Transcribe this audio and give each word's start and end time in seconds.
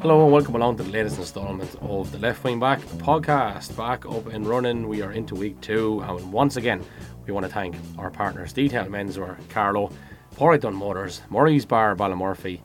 Hello 0.00 0.22
and 0.22 0.32
welcome 0.32 0.54
along 0.54 0.76
to 0.76 0.84
the 0.84 0.92
latest 0.92 1.18
installment 1.18 1.74
of 1.80 2.12
the 2.12 2.18
Left 2.18 2.44
Wing 2.44 2.60
Back 2.60 2.78
podcast. 2.98 3.76
Back 3.76 4.06
up 4.06 4.28
and 4.28 4.46
running. 4.46 4.86
We 4.86 5.02
are 5.02 5.10
into 5.10 5.34
week 5.34 5.60
two, 5.60 5.98
and 6.06 6.32
once 6.32 6.54
again, 6.56 6.84
we 7.26 7.32
want 7.32 7.44
to 7.44 7.52
thank 7.52 7.74
our 7.98 8.08
partners 8.08 8.52
Detail 8.52 8.84
Menswear, 8.84 9.36
Carlow, 9.48 9.90
Porrick 10.36 10.72
Motors, 10.72 11.22
Murray's 11.30 11.66
Bar, 11.66 11.96
Ballymurphy, 11.96 12.60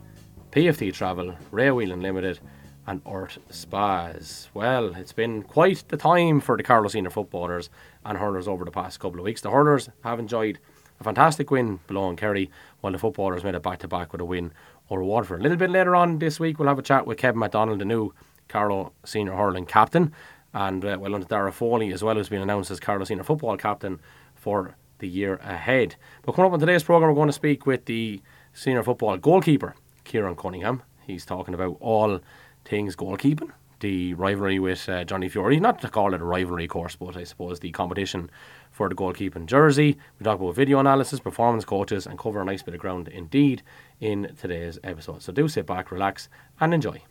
PFT 0.52 0.94
Travel, 0.94 1.34
Ray 1.50 1.72
Wheeling 1.72 2.02
Limited, 2.02 2.38
and 2.86 3.00
Ort 3.04 3.36
Spas. 3.50 4.48
Well, 4.54 4.94
it's 4.94 5.12
been 5.12 5.42
quite 5.42 5.82
the 5.88 5.96
time 5.96 6.40
for 6.40 6.56
the 6.56 6.62
Carlow 6.62 6.86
senior 6.86 7.10
footballers 7.10 7.68
and 8.04 8.16
hurlers 8.16 8.46
over 8.46 8.64
the 8.64 8.70
past 8.70 9.00
couple 9.00 9.18
of 9.18 9.24
weeks. 9.24 9.40
The 9.40 9.50
hurlers 9.50 9.88
have 10.04 10.20
enjoyed 10.20 10.60
a 11.00 11.04
fantastic 11.04 11.50
win 11.50 11.80
below 11.88 12.08
in 12.10 12.16
Kerry, 12.16 12.50
while 12.80 12.92
the 12.92 12.98
footballers 12.98 13.42
made 13.42 13.56
it 13.56 13.62
back 13.62 13.80
to 13.80 13.88
back 13.88 14.12
with 14.12 14.20
a 14.20 14.24
win 14.24 14.52
over 14.90 15.02
Waterford. 15.02 15.40
A 15.40 15.42
little 15.42 15.58
bit 15.58 15.70
later 15.70 15.96
on 15.96 16.18
this 16.18 16.38
week, 16.38 16.58
we'll 16.58 16.68
have 16.68 16.78
a 16.78 16.82
chat 16.82 17.06
with 17.06 17.18
Kevin 17.18 17.40
MacDonald, 17.40 17.80
the 17.80 17.84
new 17.84 18.12
Carlow 18.48 18.92
senior 19.04 19.34
hurling 19.34 19.66
captain, 19.66 20.12
and 20.52 20.84
uh, 20.84 20.98
well, 21.00 21.14
under 21.14 21.26
Dara 21.26 21.52
Foley 21.52 21.92
as 21.92 22.02
well, 22.02 22.14
who's 22.14 22.28
been 22.28 22.42
announced 22.42 22.70
as 22.70 22.80
Carlow 22.80 23.04
senior 23.04 23.24
football 23.24 23.56
captain 23.56 24.00
for 24.34 24.76
the 24.98 25.08
year 25.08 25.36
ahead. 25.36 25.96
But 26.22 26.32
coming 26.32 26.48
up 26.48 26.52
on 26.52 26.60
today's 26.60 26.82
programme, 26.82 27.10
we're 27.10 27.16
going 27.16 27.28
to 27.28 27.32
speak 27.32 27.66
with 27.66 27.86
the 27.86 28.20
senior 28.52 28.82
football 28.82 29.16
goalkeeper, 29.16 29.74
Ciaran 30.04 30.36
Cunningham. 30.36 30.82
He's 31.06 31.24
talking 31.24 31.54
about 31.54 31.76
all 31.80 32.20
things 32.64 32.96
goalkeeping, 32.96 33.50
the 33.84 34.14
rivalry 34.14 34.58
with 34.58 34.88
uh, 34.88 35.04
Johnny 35.04 35.28
Fury, 35.28 35.60
not 35.60 35.78
to 35.82 35.90
call 35.90 36.14
it 36.14 36.22
a 36.22 36.24
rivalry, 36.24 36.64
of 36.64 36.70
course, 36.70 36.96
but 36.96 37.18
I 37.18 37.24
suppose 37.24 37.60
the 37.60 37.70
competition 37.70 38.30
for 38.70 38.88
the 38.88 38.94
goalkeeping 38.94 39.44
jersey. 39.44 39.98
We 40.18 40.24
talk 40.24 40.40
about 40.40 40.54
video 40.54 40.78
analysis, 40.78 41.20
performance 41.20 41.66
coaches, 41.66 42.06
and 42.06 42.18
cover 42.18 42.40
a 42.40 42.46
nice 42.46 42.62
bit 42.62 42.72
of 42.72 42.80
ground 42.80 43.08
indeed 43.08 43.62
in 44.00 44.34
today's 44.40 44.78
episode. 44.84 45.20
So 45.20 45.34
do 45.34 45.48
sit 45.48 45.66
back, 45.66 45.92
relax, 45.92 46.30
and 46.60 46.72
enjoy. 46.72 47.02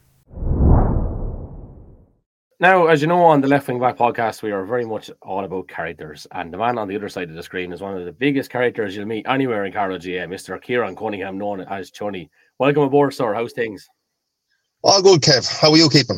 Now, 2.59 2.87
as 2.87 3.01
you 3.01 3.07
know, 3.07 3.21
on 3.21 3.41
the 3.41 3.47
Left 3.47 3.67
Wing 3.67 3.79
Back 3.79 3.97
podcast, 3.97 4.41
we 4.41 4.51
are 4.51 4.65
very 4.65 4.85
much 4.85 5.11
all 5.21 5.45
about 5.45 5.67
characters. 5.67 6.25
And 6.31 6.51
the 6.51 6.57
man 6.57 6.79
on 6.79 6.87
the 6.87 6.95
other 6.95 7.09
side 7.09 7.29
of 7.29 7.35
the 7.35 7.43
screen 7.43 7.71
is 7.71 7.81
one 7.81 7.95
of 7.95 8.03
the 8.03 8.11
biggest 8.11 8.49
characters 8.49 8.95
you'll 8.95 9.05
meet 9.05 9.27
anywhere 9.27 9.65
in 9.65 9.73
Carlow 9.73 9.99
GA, 9.99 10.25
Mr. 10.25 10.59
Ciaran 10.59 10.95
Cunningham, 10.95 11.37
known 11.37 11.61
as 11.61 11.91
Chunny. 11.91 12.29
Welcome 12.57 12.81
aboard, 12.81 13.13
sir. 13.13 13.35
How's 13.35 13.53
things? 13.53 13.87
All 14.81 15.03
good, 15.03 15.21
Kev. 15.21 15.47
How 15.61 15.69
are 15.69 15.77
you 15.77 15.87
keeping? 15.87 16.17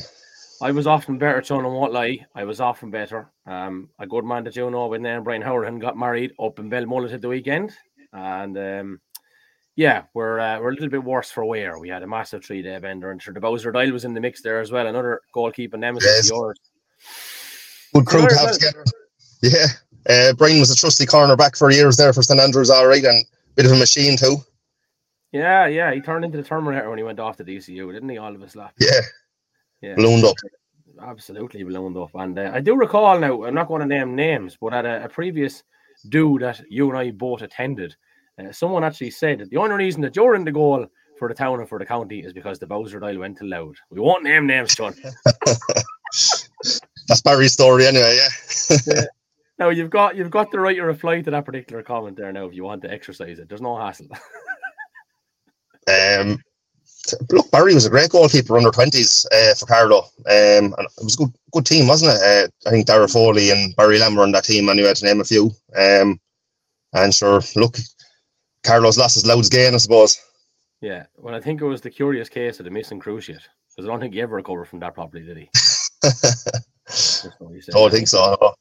I 0.62 0.72
was 0.72 0.88
often 0.88 1.18
better, 1.18 1.44
Sean, 1.44 1.66
I 1.66 1.68
won't 1.68 1.94
lie. 1.94 2.26
I 2.34 2.44
was 2.46 2.62
often 2.62 2.90
better. 2.90 3.30
Um, 3.46 3.90
a 4.00 4.08
good 4.08 4.24
man 4.24 4.44
that 4.46 4.56
you 4.56 4.70
know 4.70 4.88
with 4.88 5.02
name 5.02 5.24
Brian 5.24 5.42
Howard 5.42 5.68
and 5.68 5.82
got 5.82 5.98
married 5.98 6.34
up 6.40 6.60
in 6.60 6.70
Belmullet 6.70 7.14
at 7.14 7.22
the 7.22 7.28
weekend. 7.28 7.72
And 8.14 8.58
um, 8.58 9.02
yeah, 9.76 10.04
we're 10.14 10.40
uh, 10.40 10.60
we're 10.60 10.70
a 10.70 10.74
little 10.74 10.90
bit 10.90 11.04
worse 11.04 11.32
for 11.32 11.44
wear. 11.44 11.78
We 11.78 11.90
had 11.90 12.04
a 12.04 12.08
massive 12.08 12.46
three 12.46 12.62
day 12.62 12.80
bender, 12.80 13.12
and 13.12 13.22
sure, 13.22 13.34
the 13.34 13.42
Bowser 13.42 13.72
Dial 13.72 13.92
was 13.92 14.06
in 14.06 14.14
the 14.14 14.22
mix 14.22 14.42
there 14.42 14.62
as 14.62 14.72
well. 14.72 14.88
Another 14.88 15.22
goalkeeping 15.36 15.80
nemesis 15.80 16.30
yes. 16.30 16.30
yours. 16.30 16.58
Good 17.94 18.06
crew 18.06 18.28
to 18.28 18.36
have 18.36 18.54
together. 18.54 18.86
Yeah, 19.42 19.68
uh, 20.10 20.34
Brian 20.34 20.60
was 20.60 20.72
a 20.72 20.76
trusty 20.76 21.06
cornerback 21.06 21.58
for 21.58 21.70
years 21.70 21.98
there 21.98 22.14
for 22.14 22.24
St 22.24 22.40
Andrews, 22.40 22.70
all 22.70 22.88
right, 22.88 23.04
and 23.04 23.26
bit 23.56 23.66
of 23.66 23.74
a 23.74 23.78
machine 23.78 24.18
too. 24.18 24.38
Yeah, 25.32 25.68
yeah, 25.68 25.94
he 25.94 26.00
turned 26.00 26.24
into 26.24 26.38
the 26.38 26.44
Terminator 26.44 26.90
when 26.90 26.98
he 26.98 27.04
went 27.04 27.20
off 27.20 27.36
to 27.38 27.44
DCU, 27.44 27.92
didn't 27.92 28.08
he? 28.08 28.18
All 28.18 28.34
of 28.34 28.42
us 28.42 28.56
lap. 28.56 28.74
Yeah, 28.80 29.02
yeah, 29.86 29.96
ballooned 29.96 30.26
up. 30.26 30.36
Absolutely 31.02 31.64
ballooned 31.64 31.98
up, 31.98 32.12
and 32.16 32.38
uh, 32.40 32.52
I 32.54 32.62
do 32.62 32.76
recall 32.76 33.20
now. 33.20 33.44
I'm 33.44 33.54
not 33.54 33.68
going 33.68 33.82
to 33.82 33.88
name 33.88 34.16
names, 34.16 34.58
but 34.60 34.74
at 34.74 34.86
a, 34.86 35.06
a 35.06 35.10
previous 35.10 35.64
do 36.10 36.38
that 36.40 36.62
you 36.70 36.90
and 36.90 36.98
I 36.98 37.12
both 37.12 37.42
attended 37.42 37.96
uh, 38.40 38.52
someone 38.52 38.84
actually 38.84 39.12
said 39.12 39.40
that 39.40 39.50
the 39.50 39.58
only 39.58 39.76
reason 39.76 40.02
that 40.02 40.16
you're 40.16 40.36
in 40.36 40.44
the 40.44 40.52
goal 40.52 40.86
for 41.18 41.30
the 41.30 41.34
town 41.34 41.60
and 41.60 41.70
for 41.70 41.80
the 41.80 41.86
county 41.86 42.20
is 42.20 42.34
because 42.34 42.60
the 42.60 42.68
Bowser 42.68 43.00
dial 43.00 43.20
went 43.20 43.38
too 43.38 43.46
loud. 43.46 43.76
We 43.90 44.02
won't 44.02 44.24
name 44.24 44.46
names, 44.46 44.76
John. 44.76 44.94
That's 47.08 47.22
Barry's 47.24 47.54
story 47.54 47.88
anyway, 47.88 48.18
yeah. 48.18 48.78
yeah. 48.88 49.06
Now 49.58 49.70
you've 49.70 49.90
got 49.90 50.18
you've 50.18 50.32
got 50.32 50.52
the 50.52 50.60
right 50.60 50.76
to 50.76 50.84
reply 50.84 51.22
to 51.22 51.32
that 51.32 51.46
particular 51.46 51.82
comment 51.82 52.18
there 52.18 52.34
now 52.34 52.46
if 52.46 52.54
you 52.54 52.66
want 52.66 52.82
to 52.82 52.92
exercise 52.92 53.40
it. 53.40 53.48
There's 53.48 53.62
no 53.62 53.78
hassle. 53.78 54.08
um 55.88 56.40
look, 57.32 57.50
Barry 57.52 57.74
was 57.74 57.86
a 57.86 57.90
great 57.90 58.10
goalkeeper 58.10 58.58
under 58.58 58.72
twenties 58.72 59.26
uh, 59.32 59.54
for 59.56 59.66
Carlow. 59.66 60.04
Um, 60.26 60.74
and 60.78 60.88
it 60.98 61.04
was 61.04 61.16
a 61.16 61.18
good 61.18 61.34
good 61.52 61.66
team, 61.66 61.88
wasn't 61.88 62.12
it? 62.14 62.22
Uh, 62.22 62.68
I 62.68 62.72
think 62.72 62.88
Dara 62.88 63.08
Foley 63.08 63.52
and 63.52 63.76
Barry 63.76 64.00
Lamb 64.00 64.16
were 64.16 64.24
on 64.24 64.32
that 64.32 64.46
team 64.46 64.70
anyway, 64.70 64.94
to 64.94 65.06
name 65.06 65.22
a 65.22 65.26
few. 65.26 65.52
Um, 65.76 66.20
and 66.94 67.14
sure, 67.14 67.42
look, 67.56 67.78
Carlos 68.64 68.98
lost 68.98 69.16
his 69.16 69.26
loads 69.26 69.50
gain, 69.50 69.74
I 69.74 69.78
suppose. 69.78 70.20
Yeah, 70.82 71.06
well, 71.18 71.36
I 71.36 71.42
think 71.42 71.62
it 71.62 71.66
was 71.66 71.82
the 71.82 71.90
curious 71.90 72.30
case 72.30 72.60
of 72.60 72.66
the 72.66 72.72
missing 72.72 73.00
cruciate 73.00 73.42
because 73.70 73.88
I 73.88 73.92
don't 73.92 74.00
think 74.00 74.14
he 74.14 74.22
ever 74.22 74.36
recovered 74.36 74.66
from 74.66 74.80
that 74.80 74.94
properly, 74.94 75.24
did 75.24 75.38
he? 75.38 75.50
don't 77.72 77.92
think 77.92 78.08
so. 78.08 78.38
No. 78.42 78.56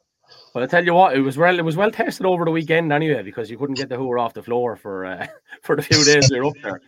But 0.52 0.62
I 0.62 0.66
tell 0.66 0.84
you 0.84 0.94
what, 0.94 1.16
it 1.16 1.20
was 1.20 1.36
well, 1.36 1.58
it 1.58 1.64
was 1.64 1.76
well 1.76 1.90
tested 1.90 2.26
over 2.26 2.44
the 2.44 2.50
weekend 2.50 2.92
anyway 2.92 3.22
because 3.22 3.50
you 3.50 3.58
couldn't 3.58 3.74
get 3.74 3.88
the 3.88 3.96
hooer 3.96 4.18
off 4.18 4.34
the 4.34 4.42
floor 4.42 4.76
for 4.76 5.04
uh, 5.04 5.26
for 5.62 5.76
the 5.76 5.82
few 5.82 6.04
days 6.04 6.30
you're 6.30 6.46
up 6.46 6.54
there. 6.62 6.80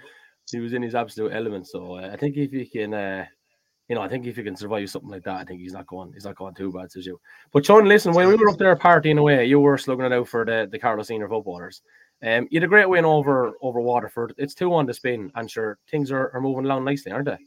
He 0.50 0.60
was 0.60 0.72
in 0.72 0.82
his 0.82 0.94
absolute 0.94 1.32
element. 1.32 1.66
So 1.66 1.96
uh, 1.96 2.10
I 2.12 2.16
think 2.16 2.36
if 2.36 2.52
he 2.52 2.66
can, 2.66 2.94
uh, 2.94 3.26
you 3.88 3.94
know, 3.94 4.02
I 4.02 4.08
think 4.08 4.26
if 4.26 4.36
he 4.36 4.42
can 4.42 4.56
survive 4.56 4.88
something 4.90 5.10
like 5.10 5.24
that, 5.24 5.40
I 5.40 5.44
think 5.44 5.60
he's 5.60 5.72
not 5.72 5.86
going, 5.86 6.12
he's 6.12 6.24
not 6.24 6.36
going 6.36 6.54
too 6.54 6.72
bad 6.72 6.88
as 6.96 7.06
you. 7.06 7.20
But 7.52 7.66
Sean, 7.66 7.86
listen, 7.86 8.12
when 8.12 8.28
we 8.28 8.36
were 8.36 8.50
up 8.50 8.58
there 8.58 8.76
partying 8.76 9.18
away, 9.18 9.44
you 9.46 9.60
were 9.60 9.78
slugging 9.78 10.06
it 10.06 10.12
out 10.12 10.28
for 10.28 10.44
the 10.44 10.68
the 10.70 10.78
Carlow 10.78 11.02
senior 11.02 11.28
footballers. 11.28 11.82
Um, 12.22 12.48
you 12.50 12.60
had 12.60 12.64
a 12.64 12.68
great 12.68 12.88
win 12.88 13.04
over 13.04 13.54
over 13.60 13.80
Waterford. 13.80 14.34
It's 14.38 14.54
two 14.54 14.72
on 14.74 14.86
the 14.86 14.94
spin, 14.94 15.30
and 15.34 15.50
sure 15.50 15.78
things 15.90 16.10
are, 16.10 16.30
are 16.34 16.40
moving 16.40 16.64
along 16.64 16.84
nicely, 16.84 17.12
aren't 17.12 17.26
they? 17.26 17.38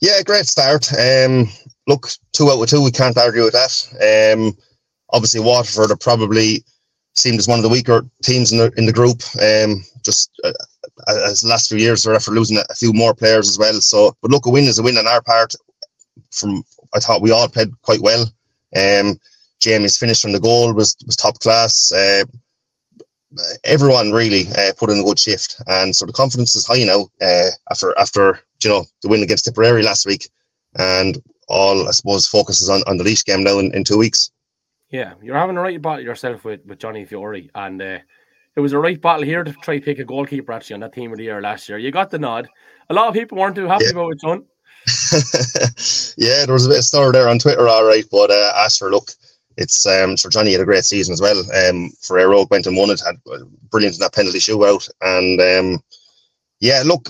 Yeah, 0.00 0.22
great 0.22 0.46
start. 0.46 0.90
Um, 0.94 1.48
look, 1.86 2.08
two 2.32 2.50
out 2.50 2.62
of 2.62 2.68
two, 2.68 2.82
we 2.82 2.90
can't 2.90 3.18
argue 3.18 3.44
with 3.44 3.52
that. 3.52 4.34
Um, 4.34 4.56
obviously 5.12 5.40
Waterford 5.40 5.90
are 5.90 5.96
probably 5.96 6.64
seemed 7.14 7.38
as 7.38 7.48
one 7.48 7.58
of 7.58 7.62
the 7.62 7.68
weaker 7.68 8.06
teams 8.22 8.52
in 8.52 8.58
the 8.58 8.72
in 8.76 8.86
the 8.86 8.92
group. 8.92 9.22
Um, 9.40 9.84
just 10.04 10.30
uh, 10.44 10.52
as 11.08 11.40
the 11.40 11.48
last 11.48 11.68
few 11.68 11.78
years, 11.78 12.02
they're 12.02 12.14
after 12.14 12.30
losing 12.30 12.58
a 12.58 12.74
few 12.74 12.92
more 12.92 13.14
players 13.14 13.48
as 13.48 13.58
well. 13.58 13.80
So, 13.80 14.16
but 14.22 14.30
look, 14.30 14.46
a 14.46 14.50
win 14.50 14.64
is 14.64 14.78
a 14.78 14.82
win 14.82 14.98
on 14.98 15.06
our 15.06 15.22
part. 15.22 15.54
From 16.30 16.62
I 16.94 17.00
thought 17.00 17.22
we 17.22 17.30
all 17.30 17.48
played 17.48 17.70
quite 17.82 18.00
well. 18.00 18.26
Um, 18.76 19.18
Jamie's 19.60 19.98
finish 19.98 20.20
from 20.20 20.32
the 20.32 20.40
goal 20.40 20.72
was 20.72 20.96
was 21.06 21.16
top 21.16 21.38
class. 21.40 21.92
Uh, 21.92 22.24
everyone 23.64 24.12
really 24.12 24.48
uh, 24.56 24.72
put 24.76 24.90
in 24.90 25.00
a 25.00 25.04
good 25.04 25.18
shift, 25.18 25.60
and 25.66 25.94
so 25.94 26.06
the 26.06 26.12
confidence 26.12 26.56
is 26.56 26.66
high 26.66 26.84
now 26.84 27.08
uh, 27.20 27.50
after 27.70 27.96
after 27.98 28.40
you 28.62 28.70
know 28.70 28.84
the 29.02 29.08
win 29.08 29.22
against 29.22 29.44
Tipperary 29.44 29.82
last 29.82 30.06
week, 30.06 30.28
and 30.78 31.22
all 31.48 31.88
I 31.88 31.92
suppose 31.92 32.26
focuses 32.26 32.68
on, 32.68 32.82
on 32.86 32.96
the 32.96 33.04
Laois 33.04 33.24
game 33.24 33.42
now 33.42 33.58
in, 33.58 33.74
in 33.74 33.84
two 33.84 33.98
weeks. 33.98 34.30
Yeah, 34.90 35.14
you're 35.22 35.36
having 35.36 35.56
a 35.56 35.60
right 35.60 35.80
battle 35.80 36.04
yourself 36.04 36.44
with, 36.44 36.64
with 36.66 36.78
Johnny 36.78 37.04
Fury, 37.04 37.50
and 37.54 37.80
uh, 37.80 37.98
it 38.60 38.62
was 38.62 38.74
a 38.74 38.78
right 38.78 39.00
battle 39.00 39.22
here 39.22 39.42
to 39.42 39.52
try 39.54 39.78
to 39.78 39.84
pick 39.84 39.98
a 39.98 40.04
goalkeeper 40.04 40.52
actually 40.52 40.74
on 40.74 40.80
that 40.80 40.92
team 40.92 41.10
of 41.10 41.16
the 41.16 41.24
year 41.24 41.40
last 41.40 41.66
year. 41.66 41.78
You 41.78 41.90
got 41.90 42.10
the 42.10 42.18
nod. 42.18 42.46
A 42.90 42.94
lot 42.94 43.08
of 43.08 43.14
people 43.14 43.38
weren't 43.38 43.56
too 43.56 43.66
happy 43.66 43.86
yeah. 43.86 43.92
about 43.92 44.12
it, 44.12 44.20
son. 44.20 44.44
yeah, 46.18 46.44
there 46.44 46.52
was 46.52 46.66
a 46.66 46.68
bit 46.68 46.78
of 46.78 46.84
stir 46.84 47.10
there 47.10 47.28
on 47.28 47.38
Twitter, 47.38 47.66
all 47.66 47.86
right, 47.86 48.04
but 48.10 48.30
uh, 48.30 48.52
as 48.56 48.76
for 48.76 48.90
look, 48.90 49.12
it's 49.56 49.86
um, 49.86 50.14
so 50.18 50.28
Johnny 50.28 50.52
had 50.52 50.60
a 50.60 50.66
great 50.66 50.84
season 50.84 51.14
as 51.14 51.22
well. 51.22 51.42
Um, 51.54 51.90
for 52.02 52.18
Aero 52.18 52.46
went 52.50 52.66
and 52.66 52.76
won 52.76 52.90
it, 52.90 53.00
had 53.00 53.16
brilliant 53.70 53.96
in 53.96 54.00
that 54.00 54.12
penalty 54.12 54.38
shootout, 54.38 54.90
and 55.00 55.40
um, 55.40 55.82
yeah, 56.60 56.82
look, 56.84 57.08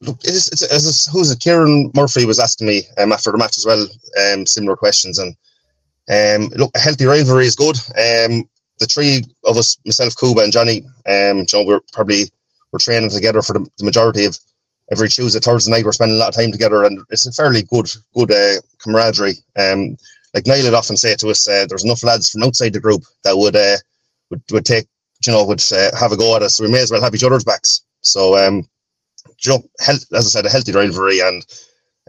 look, 0.00 0.18
it's, 0.24 0.48
it's, 0.48 0.62
it's, 0.62 1.06
who's 1.12 1.30
it? 1.30 1.38
Kieran 1.38 1.92
Murphy 1.94 2.24
was 2.24 2.40
asking 2.40 2.66
me 2.66 2.82
um, 2.98 3.12
after 3.12 3.30
the 3.30 3.38
match 3.38 3.56
as 3.56 3.66
well, 3.66 3.86
um, 4.32 4.46
similar 4.46 4.76
questions, 4.76 5.20
and 5.20 5.36
um, 6.10 6.48
look, 6.56 6.72
a 6.74 6.80
healthy 6.80 7.04
rivalry 7.04 7.46
is 7.46 7.54
good. 7.54 7.76
Um, 7.96 8.48
the 8.78 8.86
three 8.86 9.24
of 9.44 9.56
us, 9.56 9.78
myself, 9.84 10.16
Kuba, 10.16 10.42
and 10.42 10.52
Johnny, 10.52 10.84
um, 11.06 11.46
John, 11.46 11.66
we're 11.66 11.80
probably 11.92 12.30
we're 12.72 12.78
training 12.78 13.10
together 13.10 13.42
for 13.42 13.54
the, 13.54 13.66
the 13.78 13.84
majority 13.84 14.24
of 14.24 14.38
every 14.90 15.08
Tuesday, 15.08 15.40
Thursday 15.40 15.70
night. 15.70 15.84
We're 15.84 15.92
spending 15.92 16.16
a 16.16 16.20
lot 16.20 16.28
of 16.30 16.34
time 16.34 16.52
together, 16.52 16.84
and 16.84 17.00
it's 17.10 17.26
a 17.26 17.32
fairly 17.32 17.62
good, 17.62 17.90
good 18.14 18.30
uh, 18.30 18.60
camaraderie. 18.78 19.36
Um, 19.58 19.96
like 20.34 20.46
Niall 20.46 20.64
would 20.64 20.74
often 20.74 20.96
say 20.96 21.14
to 21.16 21.30
us, 21.30 21.48
uh, 21.48 21.66
there's 21.68 21.84
enough 21.84 22.04
lads 22.04 22.30
from 22.30 22.42
outside 22.42 22.72
the 22.72 22.80
group 22.80 23.02
that 23.24 23.36
would 23.36 23.56
uh, 23.56 23.76
would, 24.30 24.42
would 24.50 24.64
take, 24.66 24.86
you 25.26 25.32
know, 25.32 25.44
would 25.44 25.62
uh, 25.72 25.96
have 25.96 26.12
a 26.12 26.16
go 26.16 26.36
at 26.36 26.42
us. 26.42 26.56
So 26.56 26.64
we 26.64 26.70
may 26.70 26.82
as 26.82 26.90
well 26.90 27.02
have 27.02 27.14
each 27.14 27.24
other's 27.24 27.44
backs. 27.44 27.82
So, 28.02 28.36
um, 28.36 28.66
you 29.44 29.52
know, 29.52 29.62
health, 29.80 30.04
as 30.12 30.26
I 30.26 30.28
said, 30.28 30.46
a 30.46 30.50
healthy 30.50 30.72
rivalry. 30.72 31.20
And 31.20 31.44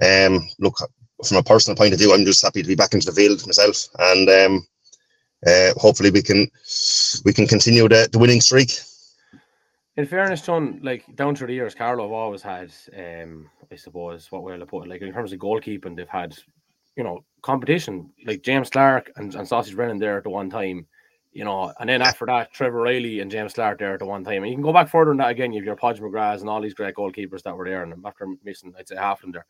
um, 0.02 0.48
look, 0.60 0.78
from 1.26 1.38
a 1.38 1.44
personal 1.44 1.76
point 1.76 1.94
of 1.94 2.00
view, 2.00 2.14
I'm 2.14 2.26
just 2.26 2.42
happy 2.42 2.62
to 2.62 2.68
be 2.68 2.76
back 2.76 2.94
into 2.94 3.06
the 3.08 3.14
field 3.14 3.46
myself. 3.46 3.88
And 4.00 4.30
um, 4.30 4.68
uh, 5.46 5.74
hopefully 5.78 6.12
we 6.12 6.22
can 6.22 6.48
we 7.26 7.34
can 7.34 7.48
continue 7.48 7.88
the, 7.88 8.10
the 8.12 8.20
winning 8.20 8.42
streak. 8.42 8.72
In 9.98 10.06
fairness, 10.06 10.42
John, 10.42 10.80
like 10.82 11.04
down 11.16 11.36
through 11.36 11.48
the 11.48 11.54
years, 11.54 11.76
Carlow 11.76 12.04
have 12.04 12.12
always 12.14 12.42
had, 12.42 12.72
um, 12.98 13.50
I 13.70 13.76
suppose, 13.76 14.32
what 14.32 14.44
we'll 14.44 14.66
put 14.66 14.88
like 14.88 15.02
in 15.02 15.12
terms 15.12 15.34
of 15.34 15.40
goalkeeping, 15.40 15.98
they've 15.98 16.08
had 16.08 16.38
you 17.00 17.06
know, 17.06 17.24
competition 17.44 18.12
like 18.26 18.42
James 18.42 18.70
Clark 18.70 19.10
and, 19.16 19.34
and 19.34 19.48
Sausage 19.48 19.74
Brennan 19.74 20.00
there 20.00 20.18
at 20.18 20.24
the 20.24 20.30
one 20.30 20.50
time, 20.50 20.86
you 21.32 21.46
know, 21.46 21.74
and 21.80 21.90
then 21.90 22.02
after 22.02 22.26
that, 22.26 22.52
Trevor 22.52 22.82
Riley 22.82 23.22
and 23.22 23.32
James 23.32 23.54
Clark 23.54 23.80
there 23.80 23.94
at 23.94 24.00
the 24.00 24.06
one 24.06 24.26
time. 24.26 24.44
And 24.44 24.50
you 24.50 24.56
can 24.58 24.64
go 24.64 24.74
back 24.74 24.90
further 24.90 25.12
than 25.12 25.20
that 25.20 25.32
again. 25.32 25.54
You 25.54 25.62
have 25.62 25.66
your 25.66 25.78
Podge 25.78 26.02
McGrath 26.02 26.42
and 26.42 26.50
all 26.50 26.62
these 26.62 26.74
great 26.74 26.96
goalkeepers 26.96 27.42
that 27.44 27.56
were 27.56 27.64
there, 27.64 27.84
and 27.84 27.94
after 28.06 28.28
missing, 28.44 28.74
I'd 28.78 28.90
say 28.90 28.98
half 28.98 29.20
of 29.20 29.22
them 29.22 29.32
there. 29.32 29.46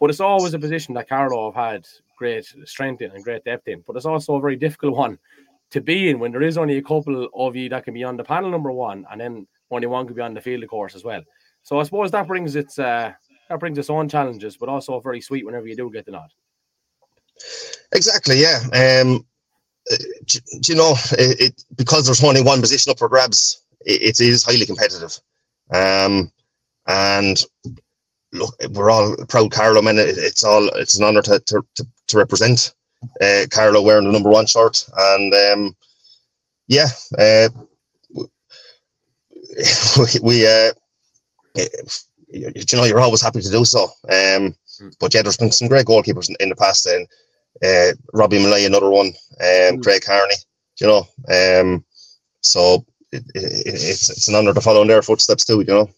But 0.00 0.10
it's 0.10 0.20
always 0.20 0.54
a 0.54 0.58
position 0.58 0.94
that 0.94 1.08
Carlow 1.08 1.50
have 1.50 1.72
had 1.72 1.88
great 2.16 2.46
strength 2.64 3.02
in 3.02 3.10
and 3.10 3.24
great 3.24 3.44
depth 3.44 3.68
in. 3.68 3.82
But 3.86 3.96
it's 3.96 4.06
also 4.06 4.36
a 4.36 4.40
very 4.40 4.56
difficult 4.56 4.96
one 4.96 5.18
to 5.70 5.80
be 5.80 6.08
in 6.08 6.18
when 6.18 6.32
there 6.32 6.42
is 6.42 6.56
only 6.56 6.78
a 6.78 6.82
couple 6.82 7.28
of 7.34 7.56
you 7.56 7.68
that 7.68 7.84
can 7.84 7.94
be 7.94 8.04
on 8.04 8.16
the 8.16 8.24
panel 8.24 8.50
number 8.50 8.72
one, 8.72 9.06
and 9.10 9.20
then 9.20 9.46
only 9.70 9.86
one 9.86 10.06
could 10.06 10.16
be 10.16 10.22
on 10.22 10.34
the 10.34 10.40
field, 10.40 10.62
of 10.62 10.70
course, 10.70 10.94
as 10.94 11.04
well. 11.04 11.22
So 11.62 11.78
I 11.78 11.82
suppose 11.82 12.10
that 12.12 12.26
brings 12.26 12.56
its 12.56 12.78
uh, 12.78 13.12
that 13.48 13.60
brings 13.60 13.78
its 13.78 13.90
own 13.90 14.08
challenges, 14.08 14.56
but 14.56 14.68
also 14.68 15.00
very 15.00 15.20
sweet 15.20 15.44
whenever 15.44 15.66
you 15.66 15.76
do 15.76 15.90
get 15.90 16.06
the 16.06 16.12
nod. 16.12 16.30
Exactly, 17.92 18.40
yeah. 18.40 18.60
Um, 18.72 19.26
do, 20.26 20.38
do 20.60 20.72
you 20.72 20.78
know 20.78 20.94
it, 21.12 21.40
it, 21.40 21.64
because 21.76 22.06
there's 22.06 22.24
only 22.24 22.42
one 22.42 22.60
position 22.60 22.90
up 22.90 22.98
for 22.98 23.08
grabs? 23.08 23.62
It, 23.80 24.02
it 24.02 24.20
is 24.20 24.44
highly 24.44 24.66
competitive, 24.66 25.18
um, 25.72 26.32
and 26.86 27.44
look, 28.32 28.54
we're 28.70 28.90
all 28.90 29.16
proud 29.28 29.50
Carlow 29.52 29.82
men. 29.82 29.98
It, 29.98 30.16
it's 30.18 30.44
all 30.44 30.68
it's 30.76 30.98
an 30.98 31.04
honour 31.04 31.22
to, 31.22 31.40
to, 31.40 31.62
to, 31.74 31.86
to 32.08 32.16
represent 32.16 32.74
uh, 33.20 33.46
Carlow 33.50 33.82
wearing 33.82 34.06
the 34.06 34.12
number 34.12 34.30
one 34.30 34.46
shirt, 34.46 34.86
and 34.96 35.34
um, 35.34 35.76
yeah, 36.66 36.88
uh, 37.18 37.48
we, 39.98 40.06
we 40.22 40.46
uh, 40.46 40.72
you 42.28 42.64
know 42.74 42.84
you're 42.84 43.00
always 43.00 43.22
happy 43.22 43.40
to 43.40 43.50
do 43.50 43.64
so. 43.64 43.84
Um, 44.08 44.54
hmm. 44.78 44.88
but 45.00 45.14
yeah, 45.14 45.22
there's 45.22 45.36
been 45.36 45.52
some 45.52 45.68
great 45.68 45.86
goalkeepers 45.86 46.28
in, 46.28 46.36
in 46.40 46.48
the 46.50 46.56
past, 46.56 46.86
and 46.86 47.06
uh, 47.64 47.92
Robbie 48.12 48.38
Molloy, 48.38 48.66
another 48.66 48.90
one, 48.90 49.08
um, 49.08 49.14
mm. 49.40 49.82
Craig 49.82 50.02
Carney, 50.04 50.34
you 50.80 50.86
know, 50.86 51.08
um, 51.28 51.84
so 52.40 52.84
it, 53.12 53.24
it, 53.34 53.66
it's 53.66 54.10
it's 54.10 54.28
an 54.28 54.34
honour 54.34 54.54
to 54.54 54.60
follow 54.60 54.82
in 54.82 54.88
their 54.88 55.02
footsteps 55.02 55.44
too, 55.44 55.60
you 55.60 55.66
know. 55.66 55.90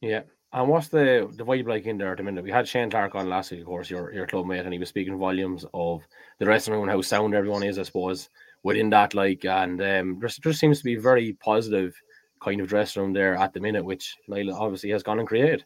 Yeah, 0.00 0.22
and 0.52 0.68
what's 0.68 0.88
the 0.88 1.28
the 1.36 1.44
vibe 1.44 1.68
like 1.68 1.86
in 1.86 1.98
there 1.98 2.12
at 2.12 2.18
the 2.18 2.22
minute? 2.22 2.44
We 2.44 2.50
had 2.50 2.68
Shane 2.68 2.90
Clark 2.90 3.14
on 3.14 3.28
last 3.28 3.50
week, 3.50 3.60
of 3.60 3.66
course, 3.66 3.88
your 3.88 4.12
your 4.12 4.26
club 4.26 4.46
mate, 4.46 4.64
and 4.64 4.72
he 4.72 4.78
was 4.78 4.88
speaking 4.88 5.18
volumes 5.18 5.64
of 5.72 6.02
the 6.38 6.44
dressing 6.44 6.74
room 6.74 6.82
and 6.82 6.90
how 6.90 7.00
sound 7.00 7.34
everyone 7.34 7.62
is, 7.62 7.78
I 7.78 7.82
suppose, 7.82 8.28
within 8.62 8.90
that. 8.90 9.14
Like, 9.14 9.44
and 9.44 9.80
um, 9.80 10.18
there 10.20 10.28
just 10.28 10.60
seems 10.60 10.78
to 10.78 10.84
be 10.84 10.96
very 10.96 11.32
positive 11.34 11.94
kind 12.42 12.60
of 12.60 12.68
dressing 12.68 13.02
room 13.02 13.12
there 13.12 13.34
at 13.36 13.54
the 13.54 13.60
minute, 13.60 13.84
which 13.84 14.16
Niall 14.28 14.54
obviously 14.54 14.90
has 14.90 15.02
gone 15.02 15.18
and 15.18 15.28
created. 15.28 15.64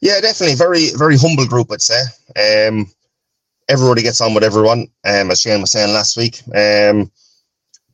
Yeah, 0.00 0.20
definitely, 0.20 0.56
very 0.56 0.90
very 0.96 1.16
humble 1.16 1.46
group, 1.46 1.70
I'd 1.70 1.82
say. 1.82 2.02
Um, 2.36 2.90
everybody 3.68 4.02
gets 4.02 4.20
on 4.20 4.34
with 4.34 4.44
everyone, 4.44 4.88
um, 5.04 5.30
as 5.30 5.40
Shane 5.40 5.60
was 5.60 5.70
saying 5.72 5.92
last 5.92 6.16
week. 6.16 6.42
Um, 6.48 7.12